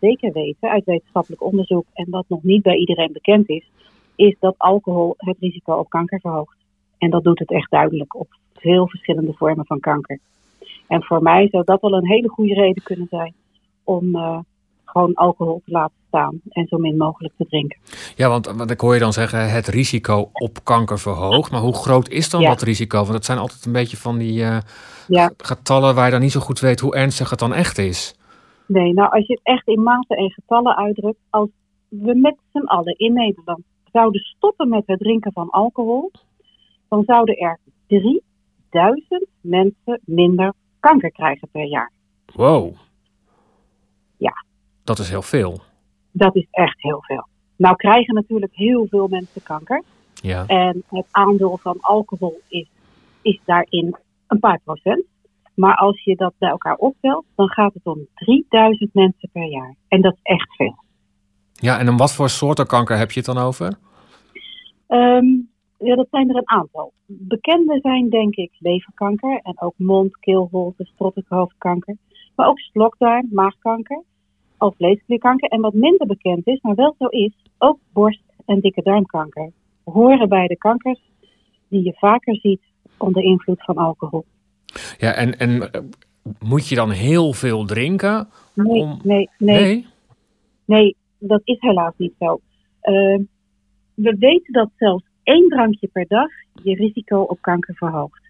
[0.00, 3.70] zeker weten uit wetenschappelijk onderzoek en wat nog niet bij iedereen bekend is,
[4.16, 6.56] is dat alcohol het risico op kanker verhoogt.
[6.98, 10.18] En dat doet het echt duidelijk op veel verschillende vormen van kanker.
[10.86, 13.34] En voor mij zou dat wel een hele goede reden kunnen zijn
[13.84, 14.38] om uh,
[14.84, 17.78] gewoon alcohol te laten staan en zo min mogelijk te drinken.
[18.16, 21.50] Ja, want, want ik hoor je dan zeggen het risico op kanker verhoogt.
[21.50, 22.98] Maar hoe groot is dan dat risico?
[22.98, 24.58] Want het zijn altijd een beetje van die uh,
[25.08, 25.32] ja.
[25.36, 28.18] getallen waar je dan niet zo goed weet hoe ernstig het dan echt is.
[28.66, 31.48] Nee, nou als je het echt in maten en getallen uitdrukt, als
[31.88, 36.10] we met z'n allen in Nederland zouden stoppen met het drinken van alcohol,
[36.88, 41.92] dan zouden er 3000 mensen minder kanker krijgen per jaar.
[42.34, 42.74] Wow.
[44.16, 44.44] Ja.
[44.84, 45.62] Dat is heel veel.
[46.12, 47.26] Dat is echt heel veel.
[47.56, 49.82] Nou krijgen natuurlijk heel veel mensen kanker.
[50.14, 50.46] Ja.
[50.46, 52.68] En het aandeel van alcohol is,
[53.22, 53.96] is daarin
[54.26, 55.04] een paar procent.
[55.54, 59.74] Maar als je dat bij elkaar optelt, dan gaat het om 3000 mensen per jaar.
[59.88, 60.82] En dat is echt veel.
[61.52, 63.78] Ja, en om wat voor soorten kanker heb je het dan over?
[64.88, 65.48] Um,
[65.78, 66.92] ja, dat zijn er een aantal.
[67.06, 71.96] Bekende zijn denk ik leverkanker en ook mond, keelholte, strottenhoofdkanker.
[72.34, 74.02] Maar ook slokdarm, maagkanker
[74.58, 75.48] of vleesklierkanker.
[75.48, 79.50] En wat minder bekend is, maar wel zo is, ook borst- en dikke darmkanker.
[79.84, 81.00] Horen bij de kankers
[81.68, 82.60] die je vaker ziet
[82.96, 84.24] onder invloed van alcohol.
[84.98, 85.80] Ja, en, en eh,
[86.38, 88.28] moet je dan heel veel drinken?
[88.54, 89.00] Nee, om...
[89.02, 89.86] nee, nee, nee,
[90.64, 90.96] nee.
[91.18, 92.40] dat is helaas niet zo.
[92.82, 93.18] Uh,
[93.94, 96.30] we weten dat zelfs één drankje per dag
[96.62, 98.22] je risico op kanker verhoogt.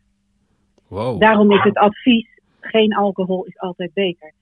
[0.88, 1.21] Wow.
[1.21, 2.34] Daarom is het advies
[2.64, 4.33] geen alcohol is altijd beter.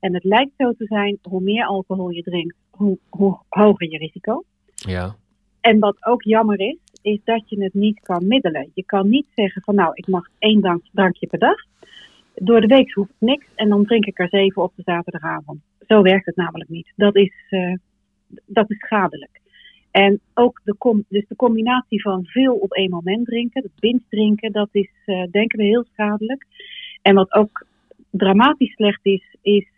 [0.00, 3.98] En het lijkt zo te zijn, hoe meer alcohol je drinkt, hoe, hoe hoger je
[3.98, 4.44] risico.
[4.74, 5.16] Ja.
[5.60, 8.70] En wat ook jammer is, is dat je het niet kan middelen.
[8.74, 11.56] Je kan niet zeggen van nou, ik mag één drankje per dag.
[12.34, 15.60] Door de week hoeft niks en dan drink ik er zeven op de zaterdagavond.
[15.86, 16.92] Zo werkt het namelijk niet.
[16.96, 17.74] Dat is, uh,
[18.46, 19.40] dat is schadelijk.
[19.90, 24.02] En ook de, com dus de combinatie van veel op één moment drinken, het binge
[24.08, 26.46] drinken, dat is uh, denken we heel schadelijk.
[27.02, 27.66] En wat ook
[28.12, 29.68] dramatisch slecht is, is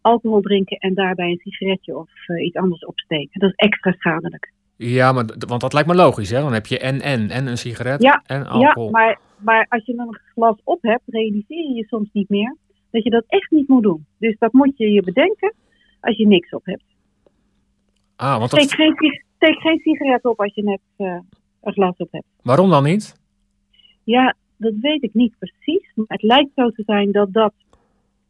[0.00, 3.40] alcohol drinken en daarbij een sigaretje of uh, iets anders opsteken.
[3.40, 4.52] Dat is extra schadelijk.
[4.76, 6.40] Ja, maar, want dat lijkt me logisch, hè?
[6.40, 8.84] Dan heb je en, en, en een sigaret ja, en alcohol.
[8.84, 12.56] Ja, maar, maar als je een glas op hebt, realiseer je je soms niet meer
[12.90, 14.06] dat je dat echt niet moet doen.
[14.18, 15.54] Dus dat moet je je bedenken
[16.00, 16.84] als je niks op hebt.
[18.16, 18.60] Ah, want dat...
[18.60, 21.18] steek, geen, steek geen sigaret op als je net uh,
[21.62, 22.26] een glas op hebt.
[22.42, 23.16] Waarom dan niet?
[24.04, 25.92] Ja, dat weet ik niet precies.
[25.94, 27.52] Maar het lijkt zo te zijn dat dat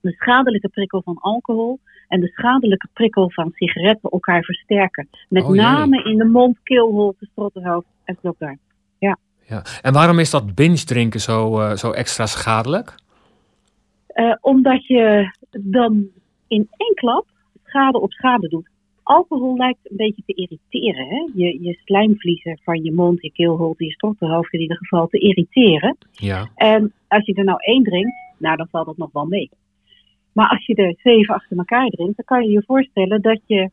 [0.00, 5.08] de schadelijke prikkel van alcohol en de schadelijke prikkel van sigaretten elkaar versterken.
[5.28, 8.58] Met Oh, name in de mond, keelholte, strottenhoofd en slokdarm.
[9.46, 9.62] Ja.
[9.82, 12.94] En waarom is dat binge drinken zo, eh, zo extra schadelijk?
[14.06, 16.06] Eh, omdat je dan
[16.46, 17.26] in één klap
[17.64, 18.68] schade op schade doet.
[19.04, 21.06] Alcohol lijkt een beetje te irriteren.
[21.08, 21.28] Hè?
[21.34, 25.96] Je, je slijmvliezen van je mond, je keelholte, je strottenhoofd in ieder geval te irriteren.
[26.12, 26.50] Ja.
[26.54, 29.50] En als je er nou één drinkt, nou dan valt dat nog wel mee.
[30.32, 33.70] Maar als je er zeven achter elkaar drinkt, dan kan je je voorstellen dat je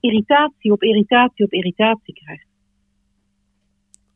[0.00, 2.46] irritatie op irritatie op irritatie krijgt.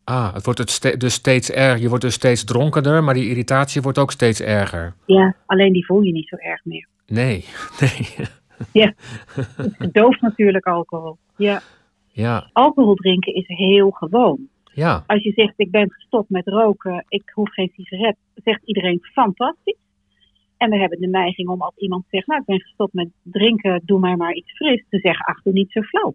[0.04, 1.80] Ah, het wordt het ste- dus steeds erger.
[1.80, 4.94] Je wordt dus steeds dronkener, maar die irritatie wordt ook steeds erger.
[5.06, 6.88] Ja, alleen die voel je niet zo erg meer.
[7.06, 7.44] Nee,
[7.80, 8.26] nee.
[9.56, 11.16] Het verdooft natuurlijk alcohol.
[11.36, 11.60] Ja,
[12.12, 14.48] Ja, alcohol drinken is heel gewoon.
[14.74, 18.98] ja, Als je zegt, ik ben gestopt met roken, ik hoef geen sigaret, zegt iedereen
[19.12, 19.76] fantastisch.
[20.56, 23.82] En we hebben de neiging om als iemand zegt, nou ik ben gestopt met drinken,
[23.84, 26.14] doe mij maar iets fris, te zeggen, ach doe niet zo flauw.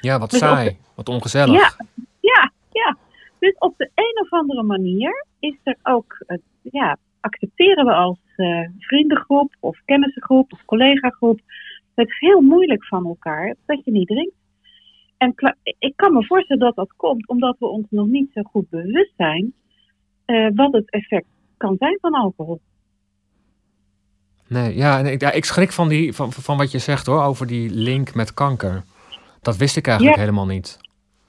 [0.00, 1.54] ja, wat Dus saai, wat ongezellig.
[1.54, 1.72] Ja,
[2.20, 2.96] ja, ja.
[3.38, 8.18] Dus op de een of andere manier is er ook, eh, ja, accepteren we als
[8.36, 11.40] eh, vriendengroep of kennissengroep of collegagroep
[11.96, 14.34] het heel moeilijk van elkaar dat je niet drinkt.
[15.16, 15.34] En
[15.78, 19.12] ik kan me voorstellen dat dat komt omdat we ons nog niet zo goed bewust
[19.16, 19.52] zijn
[20.24, 22.60] eh, wat het effect kan zijn van alcohol.
[24.48, 27.22] Nee, ja, en ik, ja, ik schrik van, die, van, van wat je zegt hoor,
[27.22, 28.84] over die link met kanker.
[29.42, 30.22] Dat wist ik eigenlijk Ja.
[30.24, 30.78] helemaal niet.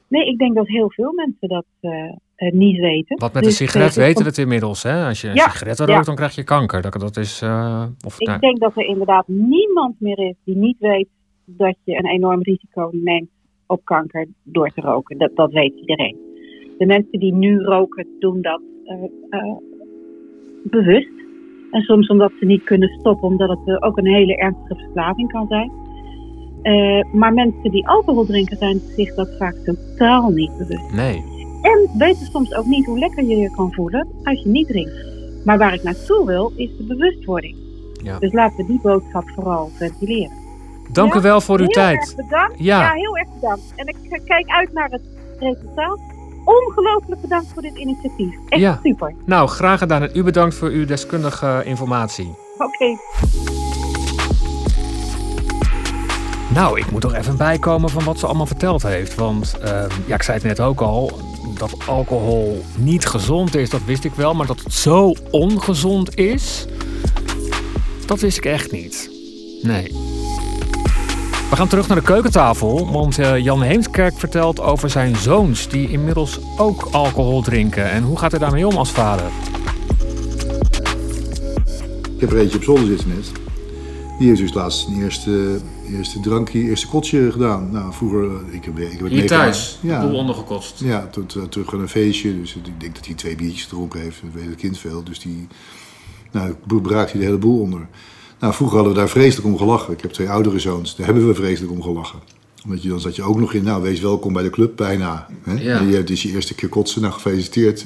[0.08, 3.18] Nee, ik denk dat heel veel mensen dat eh, eh, niet weten.
[3.20, 4.84] Wat met een Dus, sigaret eh, weten ik- het inmiddels.
[4.84, 5.06] Hè?
[5.08, 5.86] Als je een Ja, sigaret ja.
[5.86, 6.82] rookt, dan krijg je kanker.
[6.82, 10.56] Dat, dat is, eh, of, Ik nou, denk dat er inderdaad niemand meer is die
[10.56, 11.08] niet weet
[11.46, 13.30] dat je een enorm risico neemt
[13.68, 15.18] op kanker door te roken.
[15.18, 16.16] Dat, dat weet iedereen.
[16.78, 18.62] De mensen die nu roken, doen dat
[20.64, 21.10] bewust.
[21.72, 25.48] En soms omdat ze niet kunnen stoppen, omdat het ook een hele ernstige verslaving kan
[25.48, 25.72] zijn.
[27.14, 30.94] Maar mensen die alcohol drinken, zijn zich dat vaak totaal niet bewust.
[30.94, 31.36] nee.
[31.62, 34.94] En weten soms ook niet hoe lekker je je kan voelen als je niet drinkt.
[35.46, 37.56] Maar waar ik naartoe wil, is de bewustwording.
[38.04, 38.20] Ja.
[38.20, 40.32] Dus laten we die boodschap vooral ventileren.
[40.92, 41.98] Dank Ja, u wel voor uw heel tijd.
[41.98, 42.54] erg bedankt.
[42.58, 42.82] Ja.
[42.82, 43.64] Ja, heel erg bedankt.
[43.76, 45.02] En ik kijk uit naar het
[45.40, 46.00] resultaat.
[46.46, 48.36] Ongelooflijk bedankt voor dit initiatief.
[48.50, 48.80] Echt Ja.
[48.84, 49.14] super.
[49.26, 50.02] nou graag gedaan.
[50.02, 52.36] En u bedankt voor uw deskundige informatie.
[52.58, 52.98] Oké.
[56.54, 59.16] Nou, ik moet toch even bijkomen van wat ze allemaal verteld heeft.
[59.16, 61.12] Want ehm, ja, ik zei het net ook al.
[61.58, 64.34] Dat alcohol niet gezond is, dat wist ik wel.
[64.34, 66.66] Maar dat het zo ongezond is,
[68.06, 69.10] dat wist ik echt niet.
[69.62, 69.92] Nee.
[71.50, 72.92] We gaan terug naar de keukentafel.
[72.92, 75.70] Want eh, Jan Heemskerk vertelt over zijn zoons.
[75.70, 77.90] die inmiddels ook alcohol drinken.
[77.92, 79.26] En hoe gaat hij daarmee om als vader?
[82.16, 83.47] Ik heb er eentje op zolder zitten net.
[84.18, 85.60] Die heeft dus laatst een eerste,
[85.92, 87.70] eerste drankje, eerste kotje gedaan.
[87.72, 90.02] Nou, vroeger, eh, ik heb, ik heb Hier thuis, Ja.
[90.02, 90.80] boel ondergekotst.
[90.80, 92.40] Ja, tot, eh, terug aan een feestje.
[92.40, 94.22] Dus ik denk dat hij twee biertjes gedronken heeft.
[94.22, 95.04] Dat weet het kind veel.
[95.04, 95.48] Dus die
[96.32, 97.88] nou, braakt hij de hele boel onder.
[98.40, 99.94] Nou, vroeger hadden we daar vreselijk om gelachen.
[99.94, 100.96] Ik heb twee oudere zoons.
[100.96, 102.20] Daar hebben we vreselijk om gelachen.
[102.64, 105.28] Omdat je dan zat je ook nog in, nou, wees welkom bij de club, bijna.
[105.44, 105.54] Hè?
[105.54, 105.82] Ja.
[105.82, 107.02] Je hebt dus je eerste keer kotsen.
[107.02, 107.86] Nou, gefeliciteerd.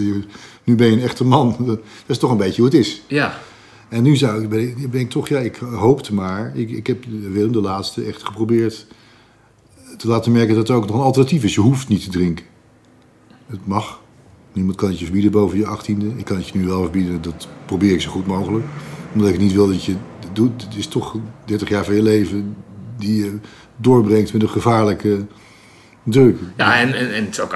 [0.63, 1.55] Nu ben je een echte man.
[1.65, 3.01] Dat is toch een beetje hoe het is.
[3.07, 3.39] Ja,
[3.91, 6.51] En nu zou ik, ben, ik, toch, ja, ik hoopte maar.
[6.55, 8.87] Ik, ik heb Willem, de laatste, echt geprobeerd
[9.97, 11.53] te laten merken dat er ook nog een alternatief is.
[11.53, 12.45] Je hoeft niet te drinken.
[13.45, 14.01] Het mag.
[14.53, 16.07] Niemand kan het je verbieden boven je achttiende.
[16.17, 18.65] Ik kan het je nu wel verbieden, dat probeer ik zo goed mogelijk.
[19.13, 20.61] Omdat ik niet wil dat je het doet.
[20.63, 22.55] Het is toch 30 jaar van je leven
[22.97, 23.39] die je
[23.75, 25.25] doorbrengt met een gevaarlijke
[26.57, 27.53] Ja, en, en, en het is ook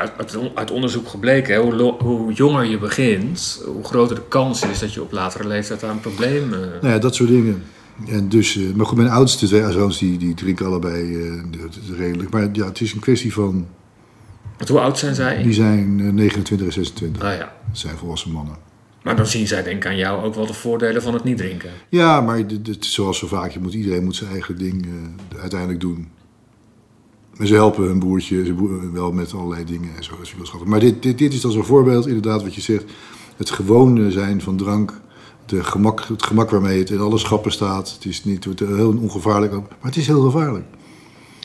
[0.56, 4.94] uit, onderzoek gebleken, hè, hoe, hoe jonger je begint, hoe groter de kans is dat
[4.94, 6.54] je op latere leeftijd aan een probleem.
[6.54, 7.64] eh, Nou ja, dat soort dingen.
[8.08, 11.44] En dus, eh, maar goed, mijn oudste twee zoons die, die drinken allebei eh,
[11.98, 12.30] redelijk.
[12.30, 13.68] Maar ja, het is een kwestie van
[14.58, 15.44] Want hoe oud zijn zij?
[15.44, 17.24] Die zijn eh, 29 en 26.
[17.24, 17.38] Ah ja.
[17.68, 18.56] Dat zijn volwassen mannen.
[19.04, 21.38] Maar dan zien zij denk ik aan jou ook wel de voordelen van het niet
[21.38, 21.70] drinken.
[21.90, 25.40] Ja, maar dit- dit- zoals zo vaak, je moet, iedereen moet zijn eigen ding eh,
[25.42, 26.08] uiteindelijk doen.
[27.44, 30.14] Ze helpen hun broertje ze wel met allerlei dingen en zo.
[30.22, 30.68] Schattig.
[30.68, 32.84] Maar dit, dit, dit is dan zo'n voorbeeld, inderdaad, wat je zegt.
[33.36, 35.02] Het gewone zijn van drank.
[35.46, 37.94] De gemak, het gemak waarmee het in alle schappen staat.
[37.94, 40.66] Het is niet het is heel ongevaarlijk, maar het is heel gevaarlijk.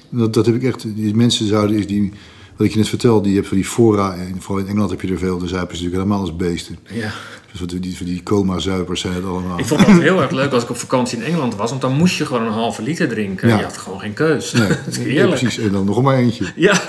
[0.09, 0.97] Dat, dat heb ik echt.
[0.97, 2.13] Die mensen zouden, is die,
[2.57, 4.15] wat ik je net vertelde, die heb van die fora.
[4.15, 5.39] En vooral in Engeland heb je er veel.
[5.39, 6.79] De zuipers natuurlijk helemaal als beesten.
[6.93, 7.13] Ja.
[7.53, 9.59] Dus die, van die coma-zuipers zijn het allemaal.
[9.59, 11.83] Ik vond het altijd heel erg leuk als ik op vakantie in Engeland was, want
[11.83, 13.49] dan moest je gewoon een halve liter drinken.
[13.49, 13.57] Ja.
[13.57, 14.53] Je had gewoon geen keus.
[14.53, 15.41] Nee, dat is nee, heerlijk.
[15.41, 15.59] precies.
[15.59, 16.53] En dan nog maar eentje.
[16.57, 16.83] Ja.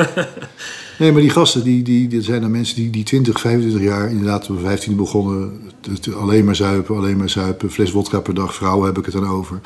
[1.00, 4.10] Nee, maar die gasten, die, die, die zijn dan mensen die, die 20, 25 jaar
[4.10, 7.72] inderdaad op 15 begonnen het, alleen maar zuipen, alleen maar zuipen.
[7.72, 9.60] Fles wodka per dag, vrouwen heb ik het dan over.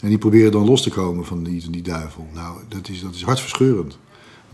[0.00, 2.26] En die proberen dan los te komen van die, die duivel.
[2.34, 3.98] Nou, dat is, dat is hartverscheurend.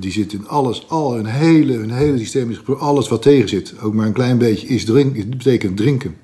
[0.03, 3.75] Die zit in alles, al een hele, een hele systeem is alles wat tegen zit.
[3.83, 6.17] Ook maar een klein beetje is drinken, dat betekent drinken.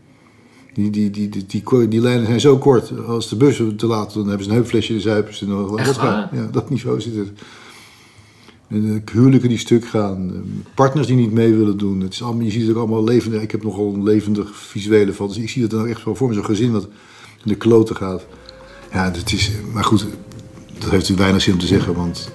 [0.73, 3.07] Die, die, die, die, die, die, lijnen zijn zo kort.
[3.07, 5.97] Als de bus te laat, dan hebben ze een heupflesje de zuipen ze nog wat
[5.97, 7.31] Ja, dat niveau zit het.
[8.69, 10.41] En huwelijken die stuk gaan, eh,
[10.75, 12.01] partners die niet mee willen doen.
[12.01, 13.43] Het is allemaal, je ziet het ook allemaal levendig.
[13.43, 15.29] Ik heb nogal een levendig visuele van.
[15.29, 16.85] Dus ik zie het dan echt wel voor me, zo'n gezin wat
[17.45, 18.27] in de kloten gaat.
[18.93, 20.11] Ja, dat is, maar goed, dat
[20.79, 22.31] heeft natuurlijk weinig zin om te zeggen, want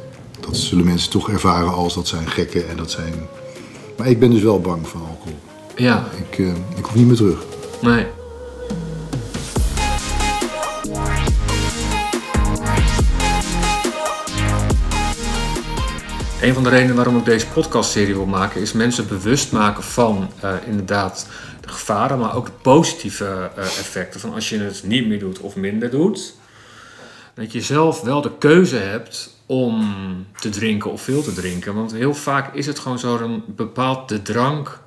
[0.54, 3.14] dat zullen mensen toch ervaren als dat zijn gekken en dat zijn.
[3.98, 5.40] Maar ik ben dus wel bang van alcohol.
[5.76, 6.08] Ja.
[6.30, 7.44] Ik, uh, ik hoef niet meer terug.
[7.82, 8.06] Nee.
[16.42, 20.30] Een van de redenen waarom ik deze podcastserie wil maken, is mensen bewust maken van
[20.44, 21.28] uh, inderdaad
[21.62, 25.40] de gevaren, maar ook de positieve uh, effecten van als je het niet meer doet
[25.40, 26.36] of minder doet.
[27.34, 29.96] Dat je zelf wel de keuze hebt om
[30.40, 31.74] te drinken of veel te drinken.
[31.74, 34.82] Want heel vaak is het gewoon zo, bepaalt de drank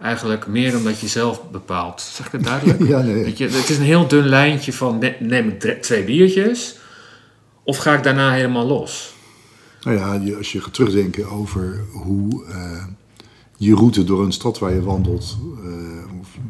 [0.00, 2.00] eigenlijk meer dan dat je zelf bepaalt.
[2.00, 2.86] Zeg ik het duidelijk?
[2.88, 3.24] Ja, nee.
[3.24, 6.76] Dat je, het is een heel dun lijntje van neem ik twee biertjes
[7.68, 9.14] of ga ik daarna helemaal los?
[9.82, 12.84] Nou ja, als je gaat terugdenken over hoe uh,
[13.56, 15.70] je route door een stad waar je wandelt, uh,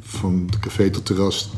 [0.00, 1.50] van café tot terras,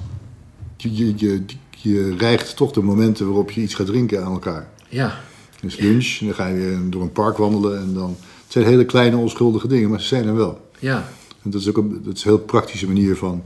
[0.76, 4.68] je, je, je, je rijgt toch de momenten waarop je iets gaat drinken aan elkaar.
[4.88, 5.20] Ja.
[5.60, 8.16] Dus lunch, en dan ga je door een park wandelen en dan...
[8.44, 10.70] Het zijn hele kleine onschuldige dingen, maar ze zijn er wel.
[10.78, 11.08] Ja.
[11.42, 13.42] En dat is ook een, dat is een heel praktische manier van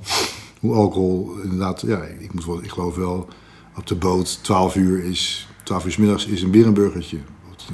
[0.61, 1.83] hoe alcohol inderdaad...
[1.87, 3.29] Ja, ik, moet wel, ik geloof wel,
[3.77, 5.49] op de boot 12 uur is...
[5.63, 7.19] 12 uur s middags is een berenburgertje.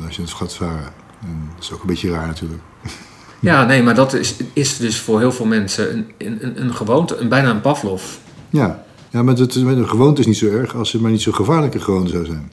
[0.06, 0.92] Als je het gaat varen.
[1.20, 2.60] En dat is ook een beetje raar natuurlijk.
[3.40, 7.16] Ja, nee, maar dat is, is dus voor heel veel mensen een, een, een gewoonte,
[7.16, 8.02] een, bijna een Pavlov.
[8.50, 11.32] Ja, ja maar het, een gewoonte is niet zo erg als het maar niet zo
[11.32, 12.52] gevaarlijke gewoonte zou zijn.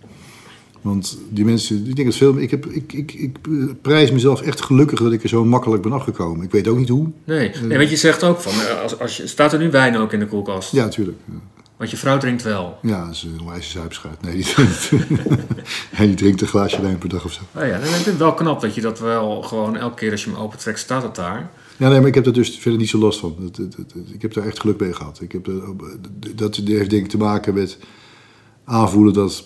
[0.88, 2.38] Want die mensen, ik denk dat veel.
[2.38, 3.38] Ik, heb, ik, ik, ik
[3.82, 6.46] prijs mezelf echt gelukkig dat ik er zo makkelijk ben afgekomen.
[6.46, 7.10] Ik weet ook niet hoe.
[7.24, 8.52] Nee, nee want je zegt ook van.
[8.52, 10.72] Eh, als, als je, staat er nu wijn ook in de koelkast?
[10.72, 11.18] Ja, natuurlijk.
[11.78, 12.78] Want je vrouw drinkt wel.
[12.82, 14.22] Ja, dat is een wijze zuipschuit.
[14.22, 14.90] Nee, die drinkt,
[15.98, 17.42] die drinkt een glaasje wijn per dag of zo.
[17.56, 20.24] Oh ja, dan is het wel knap dat je dat wel gewoon elke keer als
[20.24, 21.50] je hem opentrekt, staat het daar.
[21.78, 23.52] Ja, nee, maar ik heb er dus verder niet zo last van.
[24.12, 25.22] Ik heb daar echt geluk mee gehad.
[25.22, 25.50] Ik heb
[26.36, 27.78] dat heeft denk ik te maken met
[28.64, 29.44] aanvoelen dat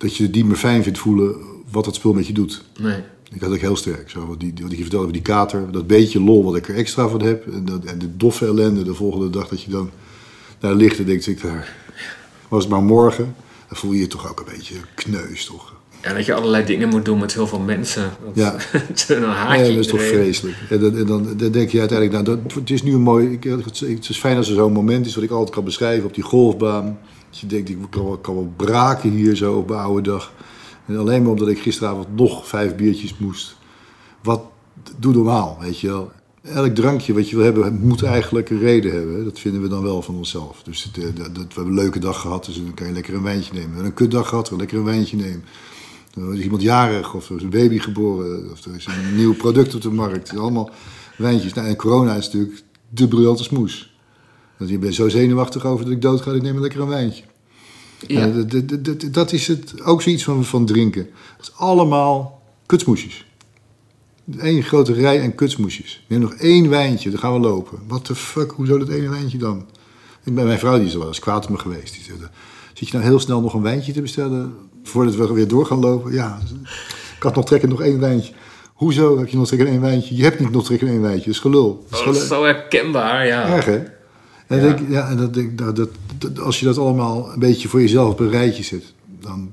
[0.00, 1.34] dat je het niet meer fijn vindt voelen
[1.70, 2.64] wat dat spul met je doet.
[2.80, 3.02] Nee.
[3.32, 4.10] Ik had ook heel sterk.
[4.10, 6.74] Zo, wat, die, wat je vertelde over die kater, dat beetje lol wat ik er
[6.74, 7.46] extra van heb.
[7.46, 9.90] En, dat, en de doffe ellende de volgende dag dat je dan
[10.58, 11.76] daar ligt en denkt, ik daar
[12.48, 13.34] was het maar morgen.
[13.68, 15.74] Dan voel je je toch ook een beetje kneus, toch?
[16.02, 18.10] Ja, dat je allerlei dingen moet doen met heel veel mensen.
[18.24, 18.56] Dat, ja.
[19.56, 20.56] ja, dat is toch vreselijk.
[20.70, 23.32] En dan, en dan, dan, denk je uiteindelijk, nou, dat, het is nu een mooi...
[23.32, 26.14] Ik, het is fijn als er zo'n moment is wat ik altijd kan beschrijven op
[26.14, 26.98] die golfbaan.
[27.30, 30.32] Dat je denkt, ik kan wel, braken hier zo op de oude dag.
[30.86, 33.56] En alleen maar omdat ik gisteravond nog vijf biertjes moest.
[34.22, 34.42] Wat,
[34.98, 36.12] doe normaal, weet je wel.
[36.42, 39.24] Elk drankje wat je wil hebben, moet eigenlijk een reden hebben.
[39.24, 40.62] Dat vinden we dan wel van onszelf.
[40.62, 43.22] Dus het, dat, we hebben een leuke dag gehad, dus dan kan je lekker een
[43.22, 43.68] wijntje nemen.
[43.68, 45.44] We hebben een kutdag gehad, we lekker een wijntje nemen.
[46.14, 49.34] Er is iemand jarig, of er is een baby geboren, of er is een nieuw
[49.34, 50.36] product op de markt.
[50.36, 50.70] Allemaal
[51.16, 51.52] wijntjes.
[51.52, 53.89] Nou, en corona is natuurlijk de briljante smoes.
[54.60, 57.22] Want je bent zo zenuwachtig over dat ik dood ga, ik neem lekker een wijntje.
[58.06, 58.26] Ja.
[58.26, 61.08] dat, dat, dat, is het, ook zoiets van, van drinken.
[61.36, 63.26] Het is allemaal kutsmoesjes.
[64.36, 66.04] Eén grote rij en kutsmoesjes.
[66.06, 67.78] Neem nog één wijntje, dan gaan we lopen.
[67.86, 69.66] What the fuck, hoezo dat ene wijntje dan?
[70.24, 71.94] Ik ben mijn vrouw die is wel eens kwaad op me geweest.
[71.94, 72.18] Die zei,
[72.74, 75.80] zit je nou heel snel nog een wijntje te bestellen voordat we weer door gaan
[75.80, 76.12] lopen?
[76.12, 76.38] Ja,
[77.16, 78.32] ik had nog trekken nog één wijntje.
[78.74, 80.16] Hoezo heb je nog trekken één wijntje?
[80.16, 81.86] Je hebt niet nog trekken één wijntje, dat is gelul.
[81.90, 83.46] Dat is, zo herkenbaar, ja.
[83.46, 83.98] Erg hè?
[84.50, 84.62] En, ja.
[84.62, 88.10] Denk, ja, en dat, dat, dat, dat, als je dat allemaal een beetje voor jezelf
[88.10, 89.52] op een rijtje zet, dan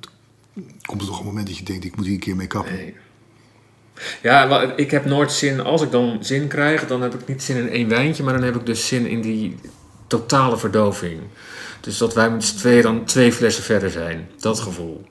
[0.86, 2.74] komt er toch een moment dat je denkt, ik moet hier een keer mee kappen.
[2.74, 2.96] Nee.
[4.22, 7.58] Ja, ik heb nooit zin, als ik dan zin krijg, dan heb ik niet zin
[7.58, 9.56] in één wijntje, maar dan heb ik dus zin in die
[10.08, 11.20] totale verdoving.
[11.82, 14.30] Dus dat wij met z'n tweeën dan twee flessen verder zijn.
[14.40, 15.06] Dat gevoel.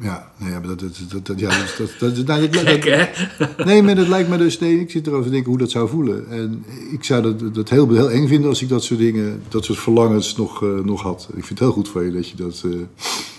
[0.00, 4.08] Ja, nee, maar dat, dat, dat, ja, dat, dat, dat, nou, dat, Nee, maar dat
[4.08, 4.58] lijkt me dus...
[4.58, 6.30] Nee, ik zit erover te denken hoe dat zou voelen.
[6.30, 9.42] En ik zou dat, dat heel, heel eng vinden als ik dat soort dingen...
[9.48, 11.28] dat soort verlangens nog, uh, nog had.
[11.28, 12.62] Ik vind het heel goed voor je dat je dat...
[12.66, 12.80] Uh,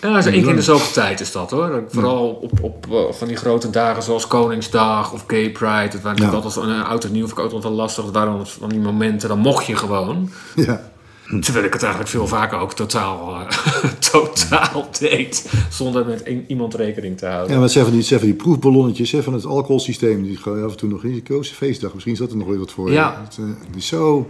[0.02, 1.84] ja, dat één keer in de zoveel tijd is dat hoor.
[1.90, 5.90] Vooral op, op uh, van die grote dagen zoals Koningsdag of Gay Pride.
[5.90, 6.30] Het waren ja.
[6.30, 8.04] altijd een oud en nieuw of ik ook wel lastig.
[8.04, 10.30] Het waren van die momenten, dan mocht je gewoon.
[10.56, 10.92] Ja.
[11.40, 13.48] Terwijl ik het eigenlijk veel vaker ook totaal, uh,
[14.12, 15.52] totaal deed.
[15.70, 17.54] Zonder met een, iemand rekening te houden.
[17.54, 20.24] Ja, maar zeggen die, zeggen die proefballonnetjes van het alcoholsysteem.
[20.24, 21.22] Die gewoon af en toe nog in.
[21.24, 21.94] Je feestdag.
[21.94, 22.92] Misschien zat er nog weer wat voor.
[22.92, 23.22] Ja.
[23.24, 24.30] Het, uh, is zo...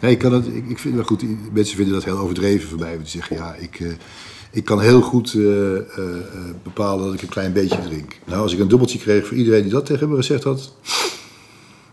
[0.00, 2.90] Ja, ik kan het, ik, ik vind goed, mensen vinden dat heel overdreven voorbij.
[2.90, 3.92] Want die zeggen, ja, ik, uh,
[4.50, 5.80] ik kan heel goed uh, uh,
[6.62, 8.18] bepalen dat ik een klein beetje drink.
[8.24, 10.72] Nou, als ik een dubbeltje kreeg voor iedereen die dat tegen me gezegd had.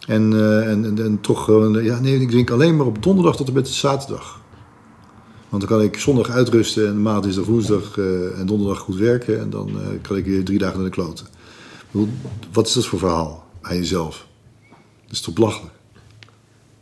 [0.07, 3.47] En, en, en, en, toch gewoon, ja, nee, ik drink alleen maar op donderdag tot
[3.47, 4.41] en met zaterdag.
[5.49, 7.97] Want dan kan ik zondag uitrusten en maandag is de woensdag
[8.37, 9.39] en donderdag goed werken.
[9.39, 11.27] En dan kan ik weer drie dagen naar de kloten.
[12.51, 14.27] Wat is dat voor verhaal aan jezelf?
[15.03, 15.73] Dat is toch belachelijk?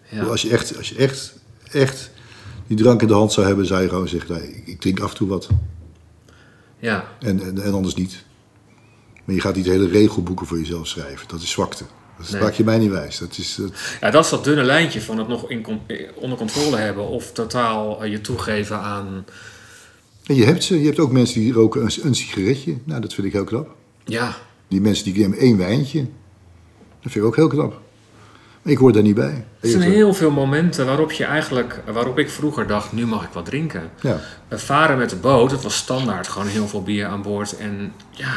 [0.09, 0.23] Ja.
[0.23, 1.39] Als je echt, als je echt,
[1.71, 2.11] echt
[2.67, 5.11] die drank in de hand zou hebben, zou je gewoon zeggen: nee, ik drink af
[5.11, 5.47] en toe wat.
[6.79, 7.07] Ja.
[7.19, 8.23] En, en, en anders niet.
[9.25, 11.27] Maar je gaat niet hele regelboeken voor jezelf schrijven.
[11.27, 11.83] Dat is zwakte.
[12.29, 13.17] Dat maak je mij niet wijs.
[13.17, 13.71] Dat is, dat...
[14.01, 15.65] Ja, dat is dat dunne lijntje van het nog in,
[16.15, 19.25] onder controle hebben of totaal je toegeven aan.
[20.25, 20.79] En je hebt ze.
[20.79, 22.77] Je hebt ook mensen die roken een, een sigaretje.
[22.83, 23.75] Nou, dat vind ik heel knap.
[24.05, 24.35] Ja.
[24.67, 25.99] Die mensen die nemen één wijntje.
[27.01, 27.81] Dat vind ik ook heel knap.
[28.61, 29.45] Maar ik hoor daar niet bij.
[29.59, 33.29] Er zijn heel veel momenten waarop je eigenlijk, waarop ik vroeger dacht, nu mag ik
[33.33, 33.91] wat drinken.
[34.01, 34.19] Ja.
[34.47, 37.93] We varen met de boot, het was standaard, gewoon heel veel bier aan boord en
[38.11, 38.33] ja,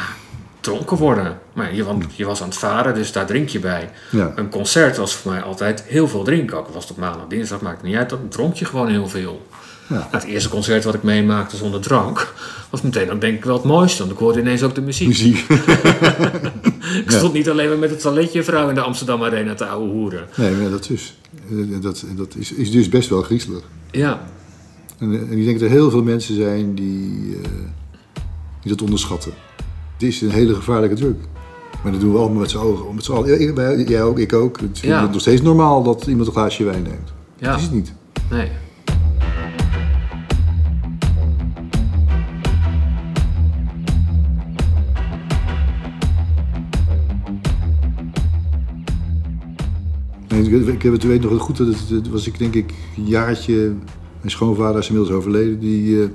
[0.65, 1.39] dronken worden.
[1.53, 3.89] Maar je, want je was aan het varen, dus daar drink je bij.
[4.11, 4.33] Ja.
[4.35, 6.57] Een concert was voor mij altijd heel veel drinken.
[6.57, 9.47] Ook was het op maandag, dinsdag, maakt niet uit, dan dronk je gewoon heel veel.
[9.87, 9.95] Ja.
[9.95, 12.33] Nou, het eerste concert wat ik meemaakte zonder drank,
[12.69, 13.99] was meteen ook denk ik wel het mooiste.
[13.99, 15.07] Want ik hoorde ineens ook de muziek.
[15.07, 15.37] Muziek.
[17.05, 19.89] ik stond niet alleen maar met het toiletje vrouw in de Amsterdam Arena te ouwe
[19.89, 20.27] hoeren.
[20.35, 21.17] Nee, maar dat is.
[21.81, 23.63] Dat, dat is, is dus best wel griezelig.
[23.91, 24.25] Ja.
[24.97, 27.43] En, en ik denk dat er heel veel mensen zijn die, uh,
[28.61, 29.33] die dat onderschatten.
[29.95, 31.17] Het is een hele gevaarlijke druk.
[31.83, 32.95] Maar dat doen we allemaal met z'n ogen.
[32.95, 33.87] Met allen.
[33.87, 34.59] Jij ook, ik ook.
[34.59, 37.13] Het is nog steeds normaal dat iemand een glaasje wijn neemt.
[37.37, 37.49] Ja.
[37.49, 37.93] Dat is het niet.
[38.29, 38.49] Nee.
[50.27, 53.73] Ik, ik weet nog goed dat het, was ik denk ik een jaartje.
[54.19, 55.59] Mijn schoonvader is inmiddels overleden.
[55.59, 56.05] Die uh,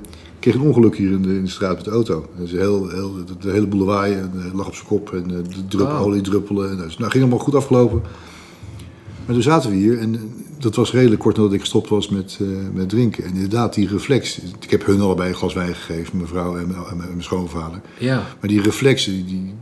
[0.41, 2.29] kreeg een ongeluk hier in de, in de straat met de auto.
[2.37, 5.37] Dus heel, heel, de, hele lawaai en uh, lag op zijn kop en uh,
[5.69, 6.01] de oh.
[6.01, 6.69] olie druppelen.
[6.69, 8.01] En, dus, nou, ging allemaal goed afgelopen.
[9.25, 12.39] Maar toen zaten we hier en dat was redelijk kort nadat ik gestopt was met,
[12.73, 13.23] met drinken.
[13.23, 14.39] En inderdaad, die reflex.
[14.59, 17.81] Ik heb hun allebei een glas wijn gegeven, mijn vrouw en mijn, en mijn schoonvader.
[17.97, 18.15] Ja.
[18.15, 19.53] Maar die reflexen, die, die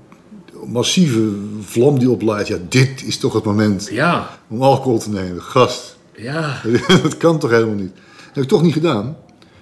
[0.66, 2.48] massieve vlam die oplaait.
[2.48, 4.30] Ja, dit is toch het moment ja.
[4.48, 5.42] om alcohol te nemen.
[5.42, 5.98] Gast.
[6.16, 6.62] Ja.
[7.04, 7.94] dat kan toch helemaal niet.
[7.94, 9.16] Dat heb ik toch niet gedaan.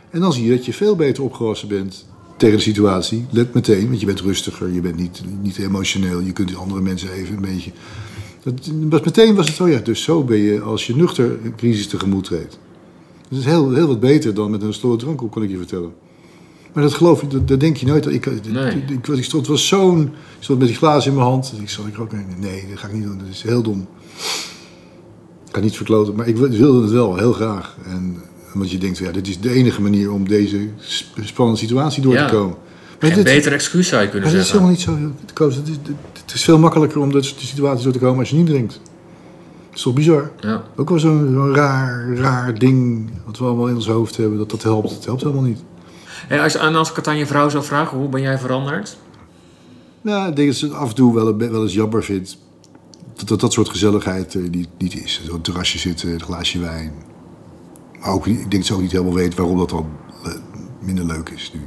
[0.10, 2.06] En dan zie je dat je veel beter opgewassen bent
[2.38, 3.26] tegen de situatie.
[3.30, 6.20] Let meteen, want je bent rustiger, je bent niet, niet emotioneel.
[6.20, 7.72] Je kunt die andere mensen even een beetje...
[8.90, 11.88] Dat, meteen was het zo, ja, dus zo ben je als je nuchter een crisis
[11.88, 12.60] tegemoet treedt.
[13.30, 15.58] Dat is heel, heel wat beter dan met een stolle drank op, kan ik je
[15.58, 15.94] vertellen.
[16.74, 18.06] Maar dat geloof je, dat, dat denk je nooit.
[18.06, 18.84] Ik, nee.
[18.88, 20.02] ik, ik, stond, was zo'n.
[20.02, 20.10] Ik
[20.44, 21.54] stond met die glazen in mijn hand.
[21.62, 22.12] Ik zat ik ook.
[22.40, 23.18] Nee, dat ga ik niet doen.
[23.18, 23.88] Dat is heel dom.
[25.46, 27.78] Ik kan niet verkloten, maar ik wilde het wel heel graag.
[27.86, 28.18] En
[28.58, 30.70] omdat je denkt, ja, dit is de enige manier om deze
[31.24, 32.28] spannende situatie door ja.
[32.28, 32.56] te komen.
[33.00, 34.62] Maar een beter excuus zou je kunnen maar zeggen.
[34.62, 35.46] Dat is helemaal niet zo.
[35.46, 35.92] Het is,
[36.22, 38.74] het is veel makkelijker om de situatie door te komen als je niet drinkt.
[39.70, 40.32] Dat is toch bizar?
[40.40, 40.64] Ja.
[40.76, 44.50] Ook wel zo'n zo raar, raar ding wat we allemaal in ons hoofd hebben, dat
[44.50, 44.90] dat helpt.
[44.90, 45.64] Het helpt helemaal niet.
[46.28, 48.98] En als, en als ik het aan je vrouw zou vragen, hoe ben jij veranderd?
[50.02, 52.38] Nou, ik denk dat ze het af en toe wel, wel eens jammer vindt.
[53.16, 55.22] Dat dat, dat soort gezelligheid uh, niet, niet is.
[55.26, 56.94] Zo'n terrasje zitten, een glaasje wijn.
[58.00, 59.88] Maar ook, ik denk dat ze ook niet helemaal weet waarom dat dan
[60.26, 60.34] uh,
[60.80, 61.60] minder leuk is nu.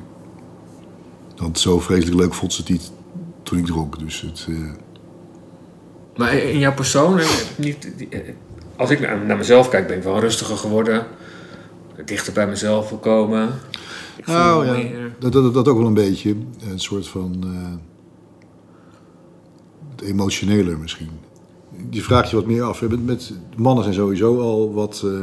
[1.36, 2.92] Want zo vreselijk leuk vond ze het niet
[3.42, 3.98] toen ik dronk.
[3.98, 4.70] Dus het, uh...
[6.16, 7.20] Maar in jouw persoon,
[7.56, 7.92] niet,
[8.76, 11.06] als ik naar mezelf kijk, ben ik wel rustiger geworden.
[12.04, 13.50] Dichter bij mezelf gekomen.
[14.26, 14.88] Nou ja,
[15.18, 16.36] dat, dat, dat ook wel een beetje.
[16.70, 17.42] Een soort van.
[17.44, 17.68] Uh,
[20.08, 21.10] emotioneler misschien.
[21.90, 22.82] Je vraagt je wat meer af.
[22.82, 25.20] Met, met mannen zijn sowieso al wat uh,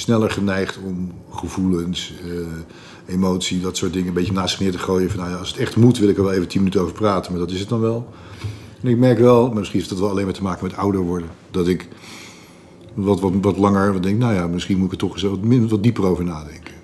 [0.00, 2.46] sneller geneigd om gevoelens, uh,
[3.06, 5.10] emotie, dat soort dingen een beetje naast zich neer te gooien.
[5.10, 6.92] Van, nou ja, als het echt moet, wil ik er wel even tien minuten over
[6.92, 8.08] praten, maar dat is het dan wel.
[8.82, 11.00] En ik merk wel, maar misschien heeft dat wel alleen maar te maken met ouder
[11.00, 11.88] worden, dat ik
[12.94, 15.82] wat, wat, wat langer denk, nou ja, misschien moet ik er toch eens wat, wat
[15.82, 16.74] dieper over nadenken.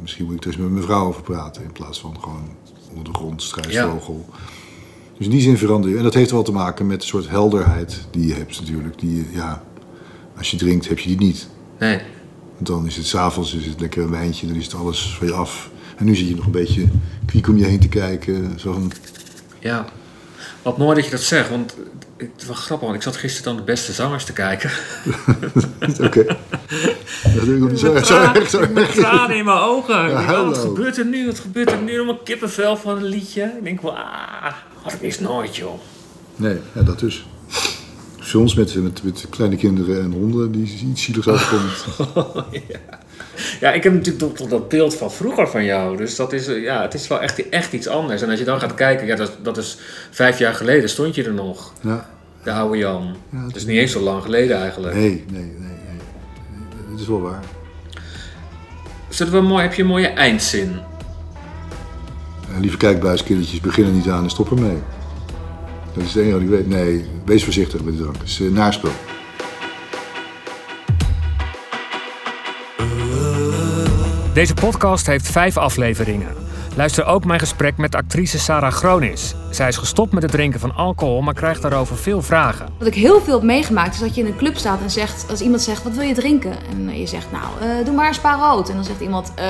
[0.00, 2.48] Misschien moet ik er eens met mijn vrouw over praten in plaats van gewoon
[2.88, 4.26] onder de grond, struisvogel.
[4.30, 4.36] Ja.
[5.16, 5.96] Dus in die zin verander je.
[5.96, 8.98] En dat heeft wel te maken met een soort helderheid die je hebt natuurlijk.
[8.98, 9.62] Die, ja,
[10.36, 11.48] als je drinkt heb je die niet.
[11.78, 12.00] Nee.
[12.58, 15.32] Dan is het s'avonds, is het lekker een wijntje, dan is het alles van je
[15.32, 15.70] af.
[15.96, 16.86] En nu zit je nog een beetje
[17.26, 18.60] kwiek om je heen te kijken.
[18.60, 18.92] Zo van...
[19.58, 19.84] Ja,
[20.62, 21.74] wat mooi dat je dat zegt, want
[22.16, 24.70] het wel grappig, want ik zat gisteren dan de beste zangers te kijken.
[26.00, 26.04] Oké.
[26.04, 26.36] Okay.
[27.34, 30.08] Dat doe ik op zo, zo erg, Met tranen in mijn ogen.
[30.10, 31.26] Ja, wat gebeurt er nu?
[31.26, 31.98] Wat gebeurt er nu?
[31.98, 33.42] Om een kippenvel van een liedje.
[33.42, 34.52] Ik denk wel, ah,
[34.82, 35.80] had ik eens nooit, joh.
[36.36, 37.26] Nee, ja, dat dus.
[38.26, 41.70] Films met, met, met kleine kinderen en honden die iets zieligs uitkomen.
[42.68, 42.98] ja.
[43.60, 45.96] ja, ik heb natuurlijk toch dat beeld van vroeger van jou.
[45.96, 48.22] Dus dat is, ja, het is wel echt, echt iets anders.
[48.22, 49.78] En als je dan gaat kijken, ja, dat, dat is
[50.10, 51.72] vijf jaar geleden stond je er nog.
[51.80, 52.10] Ja.
[52.42, 53.16] De oude Jan.
[53.30, 54.94] Ja, dat is niet eens zo lang geleden eigenlijk.
[54.94, 55.50] Nee, nee, nee.
[55.58, 56.00] nee.
[56.90, 57.40] Dat is wel waar.
[59.08, 60.78] Zullen we mooi, heb je een mooie eindzin?
[62.60, 64.78] lieve kijkbuiskindertjes, beginnen niet aan en stop ermee.
[65.96, 66.68] Dat is het enige wat ik weet.
[66.68, 68.16] Nee, wees voorzichtig met de drank.
[68.16, 68.90] Het is uh, naspel.
[74.34, 76.34] Deze podcast heeft vijf afleveringen.
[76.74, 79.34] Luister ook mijn gesprek met actrice Sarah Gronis.
[79.50, 82.68] Zij is gestopt met het drinken van alcohol, maar krijgt daarover veel vragen.
[82.78, 85.26] Wat ik heel veel heb meegemaakt is dat je in een club staat en zegt,
[85.30, 86.52] als iemand zegt, wat wil je drinken?
[86.70, 88.68] En je zegt, nou, uh, doe maar een spa rood.
[88.68, 89.44] En dan zegt iemand, uh,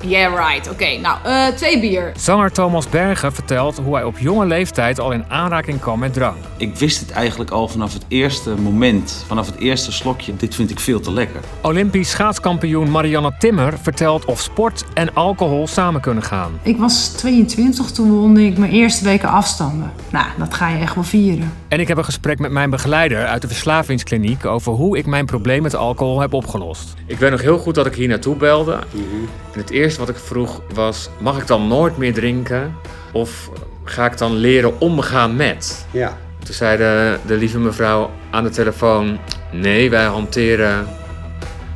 [0.00, 0.70] Yeah, right.
[0.70, 2.12] Oké, nou, uh, twee bier.
[2.16, 6.36] Zanger Thomas Bergen vertelt hoe hij op jonge leeftijd al in aanraking kwam met drank.
[6.56, 10.36] Ik wist het eigenlijk al vanaf het eerste moment, vanaf het eerste slokje.
[10.36, 11.40] Dit vind ik veel te lekker.
[11.62, 16.58] Olympisch schaatskampioen Marianne Timmer vertelt of sport en alcohol samen kunnen gaan.
[16.62, 19.92] Ik was 22, toen won ik mijn eerste weken afstanden.
[20.10, 21.52] Nou, dat ga je echt wel vieren.
[21.68, 25.26] En ik heb een gesprek met mijn begeleider uit de verslavingskliniek over hoe ik mijn
[25.26, 26.94] probleem met alcohol heb opgelost.
[27.06, 28.78] Ik weet nog heel goed dat ik hier naartoe belde.
[28.90, 29.04] Mhm.
[29.52, 32.74] En het eerste wat ik vroeg was: mag ik dan nooit meer drinken?
[33.12, 33.50] Of
[33.84, 35.86] ga ik dan leren omgaan met?
[35.90, 36.18] Ja.
[36.44, 39.18] Toen zei de, de lieve mevrouw aan de telefoon:
[39.52, 40.86] nee, wij hanteren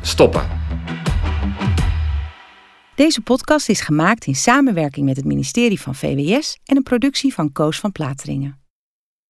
[0.01, 0.61] stoppen.
[2.95, 7.53] Deze podcast is gemaakt in samenwerking met het ministerie van VWS en een productie van
[7.53, 8.62] Koos van Plateringen.